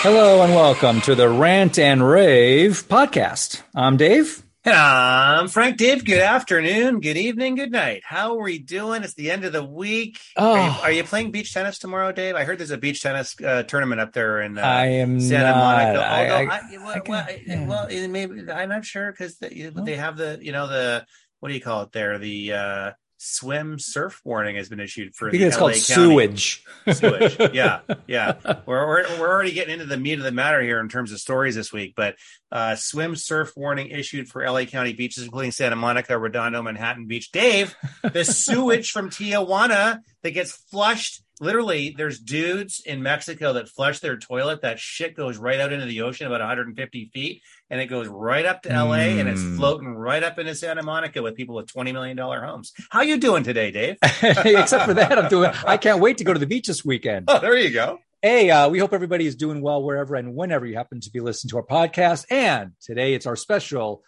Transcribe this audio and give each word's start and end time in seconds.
Hello 0.00 0.42
and 0.42 0.54
welcome 0.54 1.00
to 1.02 1.14
the 1.14 1.28
Rant 1.28 1.78
and 1.78 2.06
Rave 2.06 2.86
podcast. 2.88 3.62
I'm 3.74 3.96
Dave. 3.96 4.42
And 4.64 4.74
I'm 4.76 5.48
Frank 5.48 5.76
Dave. 5.76 6.04
Good 6.04 6.20
afternoon, 6.20 7.00
good 7.00 7.16
evening, 7.16 7.56
good 7.56 7.72
night. 7.72 8.02
How 8.04 8.38
are 8.38 8.42
we 8.44 8.58
doing? 8.60 9.02
It's 9.02 9.14
the 9.14 9.30
end 9.30 9.44
of 9.44 9.52
the 9.52 9.64
week. 9.64 10.18
Oh. 10.36 10.52
Are, 10.52 10.58
you, 10.68 10.74
are 10.82 10.92
you 10.92 11.04
playing 11.04 11.32
beach 11.32 11.52
tennis 11.52 11.78
tomorrow, 11.78 12.12
Dave? 12.12 12.36
I 12.36 12.44
heard 12.44 12.58
there's 12.58 12.70
a 12.70 12.78
beach 12.78 13.02
tennis 13.02 13.34
uh, 13.44 13.64
tournament 13.64 14.00
up 14.00 14.12
there 14.12 14.40
in 14.40 14.56
uh, 14.58 14.62
I 14.62 14.86
am 14.86 15.20
Santa 15.20 15.50
not. 15.50 15.56
Monica. 15.58 16.00
I- 16.06 16.20
Although, 16.22 16.34
I- 16.34 16.58
I, 16.58 16.60
well, 16.76 16.88
I 16.88 17.02
well, 17.08 17.26
can- 17.46 17.66
well, 17.66 17.86
it 17.88 18.08
maybe 18.08 18.50
I'm 18.52 18.68
not 18.68 18.84
sure 18.84 19.10
because 19.10 19.38
they, 19.38 19.72
Oh. 19.76 19.84
they 19.84 19.96
have 19.96 20.16
the 20.16 20.38
you 20.40 20.52
know 20.52 20.68
the 20.68 21.04
what 21.40 21.48
do 21.48 21.54
you 21.54 21.60
call 21.60 21.82
it 21.82 21.92
there 21.92 22.18
the 22.18 22.52
uh, 22.52 22.90
swim 23.18 23.78
surf 23.78 24.20
warning 24.24 24.56
has 24.56 24.68
been 24.68 24.80
issued 24.80 25.14
for 25.14 25.28
I 25.28 25.32
think 25.32 25.40
the 25.40 25.46
it's 25.48 25.56
LA 25.56 25.60
called 25.60 25.72
County. 25.72 25.80
sewage. 25.80 26.64
sewage. 26.92 27.36
Yeah, 27.52 27.80
yeah. 28.06 28.34
We're, 28.64 28.86
we're 28.86 29.18
we're 29.18 29.28
already 29.28 29.52
getting 29.52 29.74
into 29.74 29.86
the 29.86 29.96
meat 29.96 30.18
of 30.18 30.24
the 30.24 30.32
matter 30.32 30.62
here 30.62 30.80
in 30.80 30.88
terms 30.88 31.12
of 31.12 31.18
stories 31.18 31.54
this 31.54 31.72
week, 31.72 31.94
but 31.96 32.14
uh, 32.50 32.76
swim 32.76 33.16
surf 33.16 33.52
warning 33.56 33.88
issued 33.88 34.28
for 34.28 34.48
LA 34.48 34.64
County 34.64 34.92
beaches, 34.92 35.24
including 35.24 35.50
Santa 35.50 35.76
Monica, 35.76 36.18
Redondo, 36.18 36.62
Manhattan 36.62 37.06
Beach. 37.06 37.30
Dave, 37.32 37.74
the 38.02 38.24
sewage 38.24 38.90
from 38.90 39.10
Tijuana 39.10 39.98
that 40.22 40.30
gets 40.30 40.52
flushed. 40.52 41.22
Literally, 41.40 41.94
there's 41.96 42.18
dudes 42.18 42.82
in 42.84 43.02
Mexico 43.02 43.52
that 43.54 43.68
flush 43.68 44.00
their 44.00 44.16
toilet. 44.16 44.62
That 44.62 44.78
shit 44.78 45.14
goes 45.16 45.36
right 45.38 45.60
out 45.60 45.72
into 45.72 45.86
the 45.86 46.02
ocean 46.02 46.26
about 46.26 46.40
150 46.40 47.10
feet, 47.12 47.42
and 47.70 47.80
it 47.80 47.86
goes 47.86 48.08
right 48.08 48.44
up 48.44 48.62
to 48.62 48.68
LA, 48.70 49.18
and 49.18 49.28
it's 49.28 49.40
Mm. 49.40 49.56
floating 49.56 49.88
right 49.94 50.22
up 50.22 50.38
into 50.38 50.54
Santa 50.54 50.82
Monica 50.82 51.22
with 51.22 51.34
people 51.36 51.54
with 51.54 51.66
20 51.72 51.92
million 51.92 52.16
dollar 52.16 52.44
homes. 52.44 52.72
How 52.90 53.02
you 53.02 53.18
doing 53.18 53.42
today, 53.44 53.70
Dave? 53.70 53.96
Except 54.22 54.84
for 54.84 54.94
that, 54.94 55.18
I'm 55.18 55.28
doing. 55.28 55.50
I 55.66 55.76
can't 55.76 56.00
wait 56.00 56.18
to 56.18 56.24
go 56.24 56.32
to 56.32 56.38
the 56.40 56.46
beach 56.46 56.66
this 56.66 56.84
weekend. 56.84 57.26
Oh, 57.28 57.38
there 57.40 57.56
you 57.56 57.70
go. 57.70 57.98
Hey, 58.20 58.50
uh, 58.50 58.68
we 58.68 58.80
hope 58.80 58.92
everybody 58.92 59.26
is 59.26 59.36
doing 59.36 59.60
well 59.62 59.80
wherever 59.82 60.16
and 60.16 60.34
whenever 60.34 60.66
you 60.66 60.74
happen 60.74 61.00
to 61.02 61.10
be 61.10 61.20
listening 61.20 61.50
to 61.50 61.58
our 61.58 61.62
podcast. 61.64 62.24
And 62.30 62.72
today 62.82 63.14
it's 63.14 63.26
our 63.26 63.36
special 63.36 64.02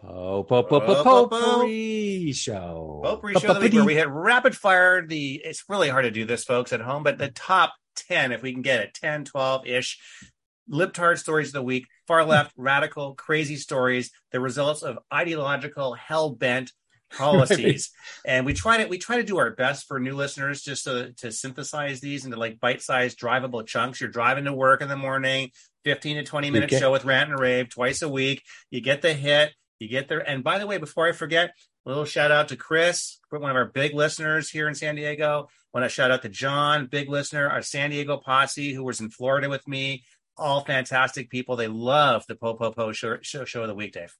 po 0.00 0.44
po 0.44 0.62
po 0.62 0.80
po 0.80 0.80
Po- 0.80 1.02
po- 1.02 1.28
potpourri 1.28 2.32
show. 2.32 3.00
Potpourri 3.04 3.34
show 3.34 3.54
the 3.54 3.60
week 3.60 3.72
where 3.72 3.84
we 3.84 3.94
hit 3.94 4.08
rapid 4.08 4.56
fire 4.56 5.06
the 5.06 5.40
it's 5.44 5.64
really 5.68 5.88
hard 5.88 6.04
to 6.04 6.10
do 6.10 6.24
this 6.24 6.44
folks 6.44 6.72
at 6.72 6.80
home 6.80 7.02
but 7.02 7.18
the 7.18 7.30
top 7.30 7.74
10 8.08 8.32
if 8.32 8.42
we 8.42 8.52
can 8.52 8.62
get 8.62 8.80
it 8.80 8.94
10 8.94 9.24
12 9.24 9.66
ish 9.66 9.98
libtard 10.70 11.18
stories 11.18 11.48
of 11.48 11.54
the 11.54 11.62
week 11.62 11.86
far 12.06 12.22
hmm. 12.22 12.30
left 12.30 12.52
radical 12.56 13.14
crazy 13.14 13.56
stories 13.56 14.10
the 14.32 14.40
results 14.40 14.82
of 14.82 14.98
ideological 15.12 15.94
hell-bent 15.94 16.72
policies. 17.10 17.90
And 18.24 18.44
we 18.44 18.54
try 18.54 18.78
to 18.78 18.88
we 18.88 18.98
try 18.98 19.16
to 19.16 19.22
do 19.22 19.38
our 19.38 19.52
best 19.52 19.86
for 19.86 20.00
new 20.00 20.14
listeners 20.14 20.62
just 20.62 20.84
to, 20.84 21.12
to 21.18 21.30
synthesize 21.30 22.00
these 22.00 22.24
into 22.24 22.36
like 22.36 22.58
bite-sized 22.58 23.18
drivable 23.20 23.64
chunks. 23.64 24.00
You're 24.00 24.10
driving 24.10 24.44
to 24.46 24.52
work 24.52 24.82
in 24.82 24.88
the 24.88 24.96
morning 24.96 25.50
15 25.84 26.16
to 26.16 26.22
20 26.24 26.50
minute 26.50 26.70
show 26.70 26.90
with 26.90 27.04
rant 27.04 27.30
and 27.30 27.38
rave 27.38 27.68
twice 27.68 28.02
a 28.02 28.08
week. 28.08 28.42
You 28.70 28.80
get 28.80 29.02
the 29.02 29.14
hit 29.14 29.52
you 29.78 29.88
get 29.88 30.08
there 30.08 30.18
and 30.18 30.42
by 30.42 30.58
the 30.58 30.66
way 30.66 30.78
before 30.78 31.06
i 31.06 31.12
forget 31.12 31.52
a 31.84 31.88
little 31.88 32.04
shout 32.04 32.32
out 32.32 32.48
to 32.48 32.56
Chris, 32.56 33.20
one 33.30 33.48
of 33.48 33.56
our 33.56 33.64
big 33.64 33.94
listeners 33.94 34.50
here 34.50 34.66
in 34.66 34.74
San 34.74 34.96
Diego. 34.96 35.48
Want 35.72 35.84
to 35.84 35.88
shout 35.88 36.10
out 36.10 36.22
to 36.22 36.28
John, 36.28 36.86
big 36.86 37.08
listener, 37.08 37.48
our 37.48 37.62
San 37.62 37.90
Diego 37.90 38.16
posse 38.16 38.74
who 38.74 38.82
was 38.82 39.00
in 39.00 39.08
Florida 39.08 39.48
with 39.48 39.66
me. 39.68 40.02
All 40.36 40.62
fantastic 40.62 41.30
people. 41.30 41.54
They 41.54 41.68
love 41.68 42.24
the 42.26 42.34
Po 42.34 42.54
Po 42.54 42.72
Po 42.72 42.90
show, 42.90 43.18
show, 43.22 43.44
show 43.44 43.62
of 43.62 43.68
the 43.68 43.74
week, 43.74 43.92
Dave. 43.92 44.12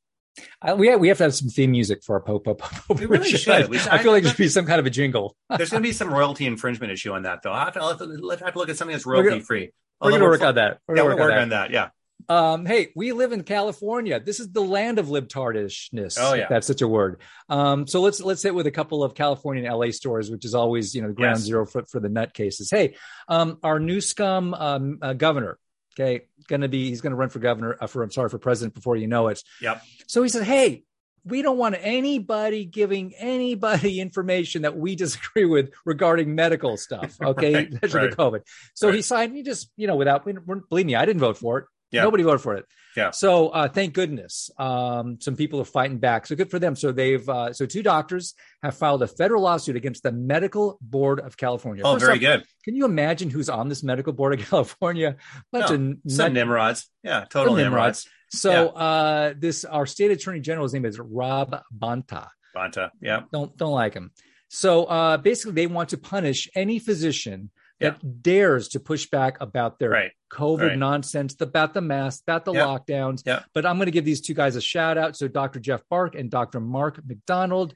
Uh, 0.62 0.76
we 0.78 0.86
have, 0.88 1.00
we 1.00 1.08
have 1.08 1.16
to 1.18 1.24
have 1.24 1.34
some 1.34 1.48
theme 1.48 1.72
music 1.72 2.04
for 2.04 2.14
our 2.14 2.20
po 2.20 2.38
po 2.38 2.54
po. 2.54 2.94
We 2.94 3.06
really 3.06 3.30
should. 3.30 3.68
We 3.68 3.78
should- 3.78 3.90
I 3.90 3.98
feel 3.98 4.12
like 4.12 4.22
there 4.22 4.30
should 4.30 4.38
be 4.38 4.48
some 4.48 4.66
kind 4.66 4.78
of 4.78 4.86
a 4.86 4.90
jingle. 4.90 5.36
There's 5.56 5.70
going 5.70 5.82
to 5.82 5.88
be 5.88 5.92
some 5.92 6.12
royalty 6.12 6.46
infringement 6.46 6.92
issue 6.92 7.12
on 7.12 7.22
that, 7.22 7.42
though. 7.42 7.52
I 7.52 7.64
have 7.64 7.72
to, 7.74 7.80
I'll 7.80 7.88
have 7.88 7.98
to, 7.98 8.44
have 8.44 8.52
to 8.52 8.58
look 8.58 8.68
at 8.68 8.76
something 8.76 8.94
that's 8.94 9.06
royalty 9.06 9.40
free. 9.40 9.72
We're 10.00 10.10
going 10.10 10.20
to 10.22 10.26
work 10.28 10.42
on 10.42 10.54
that. 10.54 10.78
Yeah, 10.88 10.94
gonna 10.94 11.16
we're 11.16 11.20
work 11.20 11.32
on 11.32 11.48
that. 11.48 11.70
Yeah. 11.70 11.88
Um, 12.28 12.66
hey, 12.66 12.88
we 12.96 13.12
live 13.12 13.32
in 13.32 13.42
California. 13.44 14.18
This 14.18 14.40
is 14.40 14.50
the 14.50 14.60
land 14.60 14.98
of 14.98 15.06
libtardishness. 15.06 16.18
Oh, 16.20 16.34
yeah. 16.34 16.46
that's 16.48 16.66
such 16.66 16.82
a 16.82 16.88
word. 16.88 17.20
Um, 17.48 17.86
so 17.86 18.00
let's 18.00 18.20
let's 18.20 18.42
hit 18.42 18.54
with 18.54 18.66
a 18.66 18.70
couple 18.72 19.04
of 19.04 19.14
California 19.14 19.64
and 19.64 19.78
LA 19.78 19.90
stories, 19.90 20.30
which 20.30 20.44
is 20.44 20.54
always 20.54 20.94
you 20.94 21.02
know 21.02 21.08
the 21.08 21.14
ground 21.14 21.36
Yes. 21.38 21.44
zero 21.44 21.66
for, 21.66 21.84
for 21.84 22.00
the 22.00 22.08
nut 22.08 22.34
cases. 22.34 22.70
Hey, 22.70 22.96
um, 23.28 23.58
our 23.62 23.78
new 23.78 24.00
scum 24.00 24.54
um, 24.54 24.98
uh, 25.02 25.12
governor. 25.12 25.58
Okay, 25.98 26.26
going 26.48 26.60
to 26.62 26.68
be 26.68 26.88
he's 26.88 27.00
going 27.00 27.12
to 27.12 27.16
run 27.16 27.28
for 27.30 27.38
governor 27.38 27.76
uh, 27.80 27.86
for 27.86 28.02
I'm 28.02 28.10
sorry 28.10 28.28
for 28.28 28.38
president 28.38 28.74
before 28.74 28.96
you 28.96 29.06
know 29.06 29.28
it. 29.28 29.42
Yep. 29.62 29.82
So 30.06 30.22
he 30.22 30.28
said, 30.28 30.44
hey. 30.44 30.82
We 31.28 31.42
don't 31.42 31.58
want 31.58 31.74
anybody 31.80 32.64
giving 32.64 33.12
anybody 33.16 33.98
information 34.06 34.62
that 34.62 34.76
we 34.76 34.94
disagree 34.94 35.44
with 35.44 35.72
regarding 35.84 36.36
medical 36.36 36.76
stuff. 36.76 37.16
Okay, 37.20 37.52
Right, 37.54 37.72
especially 37.72 38.00
right. 38.00 38.10
the 38.12 38.16
COVID. 38.16 38.40
So 38.74 38.92
he 38.92 39.02
signed. 39.02 39.34
He 39.34 39.42
just, 39.42 39.72
you 39.76 39.88
know, 39.88 39.96
without 39.96 40.24
believe 40.24 40.86
me, 40.86 40.94
I 40.94 41.04
didn't 41.04 41.18
vote 41.18 41.36
for 41.36 41.58
it. 41.58 41.64
Yeah. 41.96 42.02
Nobody 42.04 42.22
voted 42.22 42.40
for 42.40 42.54
it. 42.54 42.64
Yeah. 42.96 43.10
So 43.10 43.48
uh, 43.48 43.68
thank 43.68 43.92
goodness, 43.92 44.48
um, 44.58 45.18
some 45.20 45.36
people 45.36 45.60
are 45.60 45.64
fighting 45.66 45.98
back. 45.98 46.26
So 46.26 46.34
good 46.34 46.50
for 46.50 46.58
them. 46.58 46.74
So 46.76 46.92
they've 46.92 47.28
uh, 47.28 47.52
so 47.52 47.66
two 47.66 47.82
doctors 47.82 48.34
have 48.62 48.74
filed 48.76 49.02
a 49.02 49.06
federal 49.06 49.42
lawsuit 49.42 49.76
against 49.76 50.02
the 50.02 50.12
Medical 50.12 50.78
Board 50.80 51.20
of 51.20 51.36
California. 51.36 51.82
Oh, 51.84 51.94
First 51.94 52.06
very 52.06 52.14
off, 52.16 52.20
good. 52.40 52.44
Can 52.64 52.74
you 52.74 52.86
imagine 52.86 53.28
who's 53.28 53.50
on 53.50 53.68
this 53.68 53.82
Medical 53.82 54.14
Board 54.14 54.40
of 54.40 54.46
California? 54.50 55.16
Bunch 55.52 55.68
No, 55.70 55.74
of 55.74 55.96
Some 56.08 56.24
nut- 56.26 56.32
Nimrods. 56.32 56.88
Yeah. 57.02 57.26
Total 57.28 57.52
some 57.54 57.62
Nimrods. 57.62 58.08
So 58.30 58.50
Yeah. 58.50 58.60
uh, 58.82 59.34
this 59.38 59.64
our 59.66 59.84
state 59.86 60.10
attorney 60.10 60.40
general's 60.40 60.72
name 60.72 60.86
is 60.86 60.98
Rob 60.98 61.60
Bonta. 61.76 62.28
Bonta. 62.56 62.90
Yeah. 63.02 63.24
Don't 63.30 63.54
don't 63.58 63.72
like 63.72 63.92
him. 63.92 64.10
So 64.48 64.84
uh, 64.84 65.16
basically, 65.18 65.52
they 65.52 65.66
want 65.66 65.90
to 65.90 65.98
punish 65.98 66.48
any 66.54 66.78
physician 66.78 67.50
Yeah. 67.80 67.90
that 67.90 68.22
dares 68.22 68.68
to 68.68 68.80
push 68.80 69.06
back 69.10 69.38
about 69.40 69.78
their 69.78 69.90
Right. 69.90 70.12
COVID 70.32 70.68
Right. 70.68 70.78
nonsense, 70.78 71.36
about 71.40 71.74
the 71.74 71.80
masks, 71.82 72.22
about 72.22 72.44
the 72.44 72.52
Yeah. 72.54 72.64
lockdowns. 72.64 73.22
Yeah. 73.26 73.42
But 73.54 73.66
I'm 73.66 73.76
going 73.76 73.86
to 73.86 73.92
give 73.92 74.04
these 74.04 74.20
two 74.20 74.34
guys 74.34 74.56
a 74.56 74.60
shout 74.60 74.96
out. 74.98 75.16
So 75.16 75.28
Dr. 75.28 75.60
Jeff 75.60 75.82
Barke 75.90 76.14
and 76.14 76.30
Dr. 76.30 76.60
Mark 76.60 77.00
McDonald. 77.06 77.74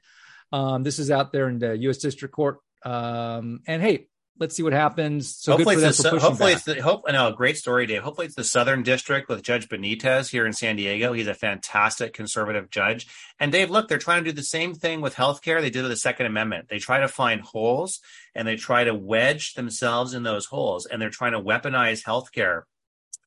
Um, 0.51 0.83
this 0.83 0.97
is 0.99 1.11
out 1.11 1.31
there 1.31 1.47
in 1.49 1.59
the 1.59 1.77
U.S. 1.77 1.97
District 1.99 2.33
Court. 2.33 2.57
Um, 2.83 3.61
and 3.67 3.81
hey, 3.81 4.07
let's 4.39 4.55
see 4.55 4.63
what 4.63 4.73
happens. 4.73 5.35
So 5.35 5.53
hopefully, 5.53 5.75
good 5.75 5.81
for 5.81 5.87
it's 5.89 6.03
the, 6.03 6.09
hopefully 6.19 6.53
back. 6.53 6.55
it's 6.55 6.65
the 6.65 6.81
hope. 6.81 7.03
No, 7.09 7.31
great 7.31 7.57
story, 7.57 7.85
Dave. 7.85 8.03
Hopefully, 8.03 8.27
it's 8.27 8.35
the 8.35 8.43
Southern 8.43 8.83
District 8.83 9.29
with 9.29 9.43
Judge 9.43 9.69
Benitez 9.69 10.29
here 10.29 10.45
in 10.45 10.53
San 10.53 10.75
Diego. 10.75 11.13
He's 11.13 11.27
a 11.27 11.33
fantastic 11.33 12.13
conservative 12.13 12.69
judge. 12.69 13.07
And 13.39 13.51
Dave, 13.51 13.69
look, 13.69 13.87
they're 13.87 13.97
trying 13.97 14.23
to 14.23 14.29
do 14.29 14.35
the 14.35 14.43
same 14.43 14.73
thing 14.73 15.01
with 15.01 15.15
healthcare 15.15 15.61
they 15.61 15.69
did 15.69 15.83
with 15.83 15.91
the 15.91 15.97
Second 15.97 16.25
Amendment. 16.25 16.67
They 16.69 16.79
try 16.79 16.99
to 16.99 17.07
find 17.07 17.41
holes 17.41 17.99
and 18.33 18.47
they 18.47 18.55
try 18.55 18.83
to 18.83 18.95
wedge 18.95 19.53
themselves 19.53 20.13
in 20.13 20.23
those 20.23 20.45
holes, 20.45 20.85
and 20.85 21.01
they're 21.01 21.09
trying 21.09 21.33
to 21.33 21.41
weaponize 21.41 22.03
healthcare. 22.03 22.63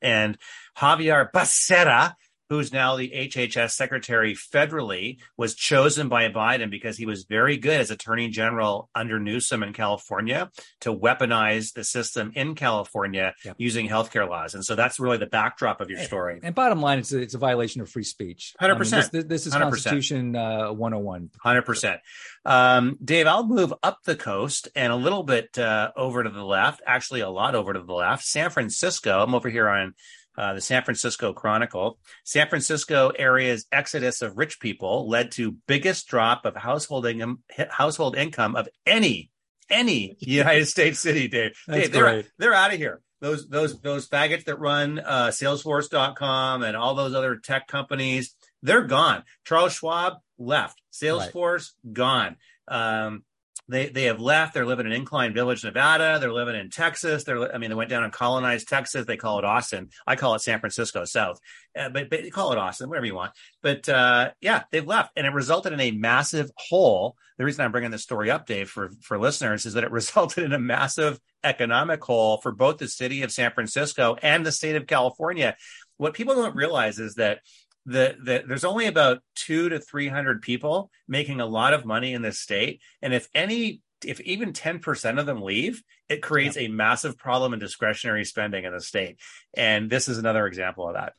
And 0.03 0.37
Xavier 0.79 1.31
Becerra, 1.35 2.15
who's 2.55 2.73
now 2.73 2.97
the 2.97 3.11
HHS 3.11 3.73
secretary 3.73 4.35
federally, 4.35 5.19
was 5.37 5.55
chosen 5.55 6.09
by 6.09 6.29
Biden 6.29 6.71
because 6.71 6.97
he 6.97 7.07
was 7.07 7.25
very 7.25 7.57
good 7.57 7.81
as 7.81 7.91
attorney 7.91 8.29
general 8.29 8.89
under 8.95 9.19
Newsom 9.19 9.63
in 9.63 9.73
California 9.73 10.51
to 10.81 10.95
weaponize 10.95 11.73
the 11.73 11.85
system 11.85 12.33
in 12.35 12.55
California 12.55 13.35
using 13.59 13.89
healthcare 13.89 14.29
laws. 14.29 14.55
And 14.55 14.65
so 14.65 14.75
that's 14.75 14.99
really 14.99 15.19
the 15.19 15.27
backdrop 15.27 15.81
of 15.81 15.91
your 15.91 16.01
story. 16.01 16.41
and 16.43 16.55
bottom 16.55 16.81
line, 16.81 16.99
it's 16.99 17.13
a, 17.13 17.21
it's 17.21 17.35
a 17.35 17.39
violation 17.39 17.81
of 17.81 17.89
free 17.89 18.05
speech. 18.05 18.55
100%. 18.61 18.71
I 18.71 18.73
mean, 18.79 19.09
this, 19.13 19.25
this 19.25 19.47
is 19.47 19.55
100%. 19.55 19.61
Constitution 19.61 20.37
uh, 20.37 20.73
101. 20.73 21.31
Hundred 21.41 21.63
percent, 21.63 22.01
um, 22.45 22.99
Dave. 23.05 23.27
I'll 23.27 23.47
move 23.47 23.73
up 23.83 24.03
the 24.05 24.17
coast 24.17 24.69
and 24.75 24.93
a 24.93 24.97
little 24.97 25.23
bit 25.23 25.59
uh, 25.59 25.91
over 25.97 26.23
to 26.23 26.31
the 26.31 26.45
left. 26.45 26.83
Actually, 26.87 27.21
a 27.21 27.29
lot 27.29 27.55
over 27.55 27.73
to 27.73 27.81
the 27.81 27.93
left. 27.93 28.25
San 28.25 28.51
Francisco. 28.51 29.23
I'm 29.23 29.35
over 29.35 29.51
here 29.51 29.69
on 29.69 29.95
uh, 30.37 30.55
the 30.55 30.61
San 30.61 30.83
Francisco 30.83 31.33
Chronicle. 31.33 31.99
San 32.25 32.49
Francisco 32.49 33.11
area's 33.11 33.67
exodus 33.73 34.23
of 34.23 34.37
rich 34.37 34.61
people 34.61 35.09
led 35.09 35.33
to 35.33 35.57
biggest 35.67 36.09
drop 36.09 36.45
of 36.45 36.57
household 36.57 37.07
income, 37.07 37.41
household 37.71 38.17
income 38.17 38.57
of 38.57 38.69
any 38.87 39.31
any 39.71 40.17
United 40.21 40.67
States 40.67 40.99
city. 40.99 41.29
Dave, 41.29 41.53
Dave, 41.69 41.93
they're 41.93 42.03
great. 42.03 42.31
they're 42.39 42.55
out 42.55 42.73
of 42.73 42.79
here. 42.79 43.01
Those 43.21 43.49
those 43.49 43.81
those 43.81 44.09
faggots 44.09 44.45
that 44.45 44.59
run 44.59 44.99
uh, 44.99 45.29
Salesforce.com 45.29 46.63
and 46.63 46.77
all 46.77 46.95
those 46.95 47.15
other 47.15 47.37
tech 47.37 47.67
companies, 47.69 48.35
they're 48.63 48.87
gone. 48.87 49.25
Charles 49.45 49.73
Schwab 49.73 50.15
left. 50.39 50.81
Salesforce 50.93 51.71
gone. 51.91 52.37
Um, 52.69 53.25
they 53.69 53.89
they 53.89 54.05
have 54.05 54.21
left. 54.21 54.53
They're 54.53 54.67
living 54.67 54.87
in 54.87 54.93
Incline 54.93 55.33
Village, 55.33 55.65
Nevada. 55.65 56.19
They're 56.21 56.33
living 56.33 56.55
in 56.55 56.71
Texas. 56.71 57.25
They're 57.25 57.55
I 57.55 57.59
mean 57.59 57.71
they 57.71 57.77
went 57.77 57.91
down 57.91 58.05
and 58.05 58.13
colonized 58.13 58.69
Texas. 58.69 59.07
They 59.07 59.17
call 59.17 59.39
it 59.39 59.45
Austin. 59.45 59.89
I 60.07 60.17
call 60.17 60.35
it 60.35 60.43
San 60.43 60.61
Francisco 60.61 61.05
South, 61.05 61.39
uh, 61.79 61.89
but 61.89 62.11
but 62.11 62.31
call 62.31 62.53
it 62.53 62.59
Austin, 62.59 62.89
whatever 62.89 63.07
you 63.07 63.15
want. 63.15 63.33
But 63.63 63.89
uh, 63.89 64.33
yeah, 64.41 64.65
they've 64.71 64.87
left, 64.87 65.13
and 65.17 65.27
it 65.27 65.33
resulted 65.33 65.73
in 65.73 65.81
a 65.81 65.93
massive 65.93 66.51
hole. 66.57 67.17
The 67.39 67.45
reason 67.45 67.65
I'm 67.65 67.73
bringing 67.73 67.91
this 67.91 68.03
story 68.03 68.31
up, 68.31 68.47
Dave, 68.47 68.69
for 68.69 68.91
for 69.01 69.19
listeners, 69.19 69.65
is 69.65 69.75
that 69.75 69.85
it 69.85 69.91
resulted 69.93 70.45
in 70.45 70.53
a 70.53 70.59
massive 70.59 71.19
economic 71.43 72.03
hole 72.05 72.39
for 72.39 72.53
both 72.53 72.79
the 72.79 72.89
city 72.89 73.23
of 73.23 73.33
San 73.33 73.53
Francisco 73.53 74.17
and 74.23 74.45
the 74.45 74.53
state 74.53 74.77
of 74.77 74.87
California. 74.87 75.57
What 75.97 76.15
people 76.15 76.35
don't 76.35 76.57
realize 76.57 76.99
is 76.99 77.15
that 77.15 77.41
the, 77.87 78.17
the 78.23 78.45
there's 78.47 78.65
only 78.65 78.87
about 78.87 79.21
two 79.35 79.69
to 79.69 79.79
three 79.79 80.09
hundred 80.09 80.43
people 80.43 80.91
making 81.07 81.41
a 81.41 81.47
lot 81.47 81.75
of 81.75 81.85
money 81.85 82.15
in 82.15 82.23
this 82.23 82.39
state, 82.39 82.81
and 83.03 83.13
if 83.13 83.29
any 83.35 83.81
if 84.05 84.21
even 84.21 84.53
10% 84.53 85.19
of 85.19 85.27
them 85.27 85.43
leave, 85.43 85.83
it 86.09 86.23
creates 86.23 86.57
yeah. 86.57 86.65
a 86.65 86.69
massive 86.69 87.17
problem 87.17 87.55
in 87.55 87.59
discretionary 87.59 88.25
spending 88.25 88.65
in 88.65 88.73
the 88.73 88.81
state. 88.81 89.19
And 89.55 89.89
this 89.89 90.09
is 90.09 90.19
another 90.19 90.47
example 90.47 90.89
of 90.89 90.95
that. 90.95 91.15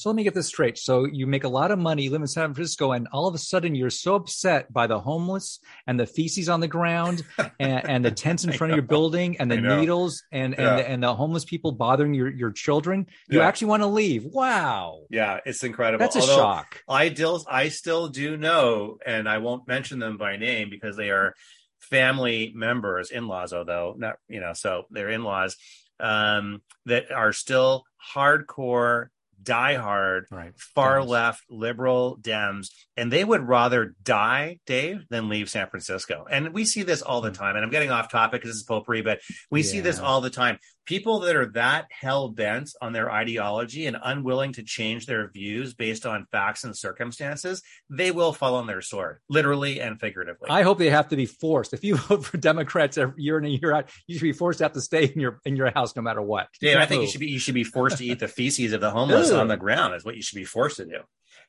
So 0.00 0.08
let 0.08 0.16
me 0.16 0.24
get 0.24 0.32
this 0.32 0.46
straight. 0.46 0.78
So 0.78 1.04
you 1.04 1.26
make 1.26 1.44
a 1.44 1.48
lot 1.48 1.70
of 1.70 1.78
money, 1.78 2.04
you 2.04 2.10
live 2.10 2.22
in 2.22 2.26
San 2.26 2.54
Francisco, 2.54 2.92
and 2.92 3.06
all 3.12 3.26
of 3.26 3.34
a 3.34 3.38
sudden 3.38 3.74
you're 3.74 3.90
so 3.90 4.14
upset 4.14 4.72
by 4.72 4.86
the 4.86 4.98
homeless 4.98 5.60
and 5.86 6.00
the 6.00 6.06
feces 6.06 6.48
on 6.48 6.60
the 6.60 6.68
ground 6.68 7.22
and, 7.60 7.86
and 7.86 8.02
the 8.02 8.10
tents 8.10 8.44
in 8.44 8.52
front 8.54 8.72
of 8.72 8.78
your 8.78 8.86
building 8.86 9.36
and 9.38 9.50
the 9.50 9.60
needles 9.60 10.22
and 10.32 10.54
yeah. 10.54 10.70
and, 10.70 10.78
the, 10.78 10.88
and 10.88 11.02
the 11.02 11.14
homeless 11.14 11.44
people 11.44 11.72
bothering 11.72 12.14
your, 12.14 12.30
your 12.30 12.50
children. 12.50 13.08
You 13.28 13.40
yeah. 13.40 13.46
actually 13.46 13.66
want 13.66 13.82
to 13.82 13.88
leave. 13.88 14.24
Wow. 14.24 15.00
Yeah, 15.10 15.40
it's 15.44 15.64
incredible. 15.64 16.02
That's 16.02 16.16
a 16.16 16.20
Although 16.20 16.34
shock. 16.34 16.82
I 16.88 17.12
still 17.12 17.44
I 17.46 17.68
still 17.68 18.08
do 18.08 18.38
know, 18.38 18.96
and 19.04 19.28
I 19.28 19.36
won't 19.36 19.68
mention 19.68 19.98
them 19.98 20.16
by 20.16 20.38
name 20.38 20.70
because 20.70 20.96
they 20.96 21.10
are 21.10 21.34
family 21.78 22.52
members, 22.54 23.10
in-laws, 23.10 23.52
although 23.52 23.96
not, 23.98 24.16
you 24.28 24.40
know, 24.40 24.54
so 24.54 24.84
they're 24.90 25.10
in-laws 25.10 25.58
um, 25.98 26.62
that 26.86 27.12
are 27.12 27.34
still 27.34 27.84
hardcore 28.14 29.08
diehard 29.42 30.22
right. 30.30 30.52
far 30.56 30.98
Dems. 30.98 31.08
left 31.08 31.44
liberal 31.48 32.18
Dems, 32.20 32.70
and 32.96 33.12
they 33.12 33.24
would 33.24 33.46
rather 33.46 33.94
die, 34.02 34.58
Dave, 34.66 35.06
than 35.08 35.28
leave 35.28 35.48
San 35.48 35.68
Francisco. 35.68 36.26
And 36.30 36.52
we 36.52 36.64
see 36.64 36.82
this 36.82 37.02
all 37.02 37.20
the 37.20 37.30
hmm. 37.30 37.34
time. 37.34 37.56
And 37.56 37.64
I'm 37.64 37.70
getting 37.70 37.90
off 37.90 38.10
topic 38.10 38.40
because 38.40 38.50
this 38.50 38.60
is 38.60 38.64
potpourri, 38.64 39.02
but 39.02 39.20
we 39.50 39.62
yeah. 39.62 39.70
see 39.70 39.80
this 39.80 39.98
all 39.98 40.20
the 40.20 40.30
time 40.30 40.58
people 40.86 41.20
that 41.20 41.36
are 41.36 41.46
that 41.46 41.86
hell 41.90 42.28
bent 42.28 42.70
on 42.80 42.92
their 42.92 43.10
ideology 43.10 43.86
and 43.86 43.96
unwilling 44.02 44.52
to 44.54 44.62
change 44.62 45.06
their 45.06 45.30
views 45.30 45.74
based 45.74 46.06
on 46.06 46.26
facts 46.32 46.64
and 46.64 46.76
circumstances, 46.76 47.62
they 47.88 48.10
will 48.10 48.32
fall 48.32 48.56
on 48.56 48.66
their 48.66 48.82
sword, 48.82 49.18
literally 49.28 49.80
and 49.80 50.00
figuratively. 50.00 50.48
I 50.50 50.62
hope 50.62 50.78
they 50.78 50.90
have 50.90 51.08
to 51.08 51.16
be 51.16 51.26
forced. 51.26 51.72
If 51.72 51.84
you 51.84 51.96
vote 52.08 52.24
for 52.24 52.36
Democrats 52.38 52.98
every 52.98 53.22
year 53.22 53.38
in 53.38 53.44
and 53.44 53.60
year 53.60 53.72
out, 53.72 53.90
you 54.06 54.16
should 54.18 54.24
be 54.24 54.32
forced 54.32 54.58
to 54.58 54.64
have 54.64 54.72
to 54.72 54.80
stay 54.80 55.04
in 55.04 55.20
your 55.20 55.40
in 55.44 55.56
your 55.56 55.70
house 55.70 55.94
no 55.96 56.02
matter 56.02 56.22
what. 56.22 56.48
Yeah, 56.60 56.82
I 56.82 56.86
think 56.86 57.00
move. 57.00 57.06
you 57.06 57.10
should 57.12 57.20
be 57.20 57.28
you 57.28 57.38
should 57.38 57.54
be 57.54 57.64
forced 57.64 57.98
to 57.98 58.04
eat 58.04 58.18
the 58.18 58.28
feces 58.28 58.72
of 58.72 58.80
the 58.80 58.90
homeless 58.90 59.30
on 59.30 59.48
the 59.48 59.56
ground. 59.56 59.94
Is 59.94 60.04
what 60.04 60.16
you 60.16 60.22
should 60.22 60.36
be 60.36 60.44
forced 60.44 60.78
to 60.78 60.84
do. 60.84 61.00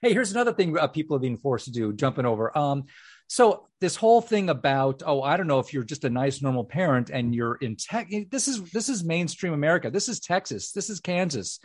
Hey, 0.01 0.13
here's 0.13 0.31
another 0.31 0.53
thing 0.53 0.77
uh, 0.77 0.87
people 0.87 1.15
are 1.15 1.19
being 1.19 1.37
forced 1.37 1.65
to 1.65 1.71
do. 1.71 1.93
Jumping 1.93 2.25
over. 2.25 2.55
Um, 2.57 2.85
so 3.31 3.65
this 3.79 3.95
whole 3.95 4.19
thing 4.19 4.49
about 4.49 5.03
oh 5.05 5.21
I 5.21 5.37
don't 5.37 5.47
know 5.47 5.59
if 5.59 5.73
you're 5.73 5.85
just 5.85 6.03
a 6.03 6.09
nice 6.09 6.41
normal 6.41 6.65
parent 6.65 7.09
and 7.09 7.33
you're 7.33 7.55
in 7.55 7.77
tech 7.77 8.11
this 8.29 8.49
is 8.49 8.61
this 8.71 8.89
is 8.89 9.05
mainstream 9.05 9.53
America. 9.53 9.89
This 9.89 10.09
is 10.09 10.19
Texas. 10.19 10.73
This 10.73 10.89
is 10.89 10.99
Kansas 10.99 11.61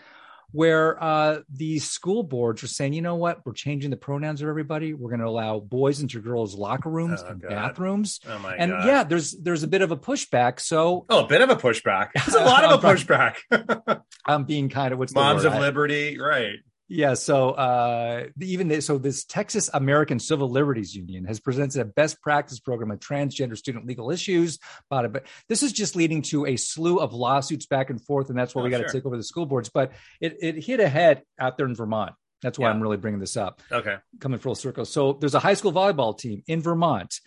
where 0.53 1.03
uh, 1.03 1.41
the 1.53 1.81
school 1.81 2.23
boards 2.23 2.63
are 2.63 2.69
saying 2.69 2.93
you 2.93 3.03
know 3.03 3.17
what? 3.17 3.45
We're 3.45 3.53
changing 3.53 3.91
the 3.91 3.97
pronouns 3.97 4.43
of 4.43 4.49
everybody. 4.49 4.95
We're 4.95 5.11
going 5.11 5.23
to 5.23 5.27
allow 5.27 5.59
boys 5.59 6.01
into 6.01 6.21
girls 6.21 6.55
locker 6.55 6.89
rooms 6.89 7.21
oh, 7.25 7.31
and 7.31 7.43
God. 7.43 7.51
bathrooms. 7.51 8.21
Oh, 8.29 8.39
my 8.39 8.55
and 8.55 8.71
God. 8.71 8.87
yeah 8.87 9.03
there's 9.03 9.33
there's 9.33 9.65
a 9.65 9.69
bit 9.69 9.83
of 9.83 9.91
a 9.91 9.97
pushback 9.97 10.61
so 10.61 11.05
oh 11.11 11.25
a 11.25 11.27
bit 11.27 11.43
of 11.43 11.51
a 11.51 11.57
pushback. 11.57 12.11
There's 12.15 12.37
a 12.37 12.45
lot 12.45 12.63
of 12.63 12.85
a 12.85 12.87
pushback. 12.87 14.03
I'm 14.25 14.45
being 14.45 14.69
kind 14.69 14.93
of 14.93 15.01
what's 15.01 15.13
moms 15.13 15.45
of 15.45 15.55
liberty 15.55 16.17
right 16.17 16.61
yeah. 16.89 17.15
So 17.15 17.51
uh, 17.51 18.27
even 18.41 18.81
so, 18.81 18.99
this 18.99 19.25
Texas 19.25 19.69
American 19.73 20.19
Civil 20.19 20.51
Liberties 20.51 20.95
Union 20.95 21.25
has 21.25 21.41
presented 21.41 21.81
a 21.81 21.85
best 21.85 22.21
practice 22.21 22.61
program 22.61 22.91
on 22.91 22.99
transgender 22.99 23.57
student 23.57 23.87
legal 23.87 24.11
issues. 24.11 24.59
But 24.89 25.27
this 25.49 25.63
is 25.63 25.73
just 25.73 25.97
leading 25.97 26.23
to 26.23 26.47
a 26.47 26.57
slew 26.57 26.99
of 26.99 27.13
lawsuits 27.13 27.67
back 27.67 27.91
and 27.91 28.01
forth, 28.01 28.31
and 28.31 28.39
that's 28.39 28.55
why 28.55 28.63
oh, 28.63 28.65
we 28.65 28.71
got 28.71 28.79
to 28.79 28.85
sure. 28.85 28.93
take 28.93 29.07
over 29.07 29.17
the 29.17 29.25
school 29.25 29.47
boards. 29.47 29.69
But 29.69 29.93
it, 30.21 30.37
it 30.41 30.65
hit 30.65 30.81
ahead 30.81 31.23
out 31.39 31.57
there 31.57 31.67
in 31.67 31.75
Vermont. 31.75 32.13
That's 32.43 32.59
why 32.59 32.69
yeah. 32.69 32.75
I'm 32.75 32.81
really 32.81 32.99
bringing 32.99 33.21
this 33.21 33.37
up. 33.37 33.63
Okay. 33.73 33.97
Coming 34.21 34.39
full 34.39 34.55
circle. 34.55 34.85
So 34.85 35.15
there's 35.15 35.35
a 35.35 35.41
high 35.41 35.55
school 35.55 35.73
volleyball 35.73 36.17
team 36.17 36.43
in 36.47 36.63
Vermont. 36.63 37.21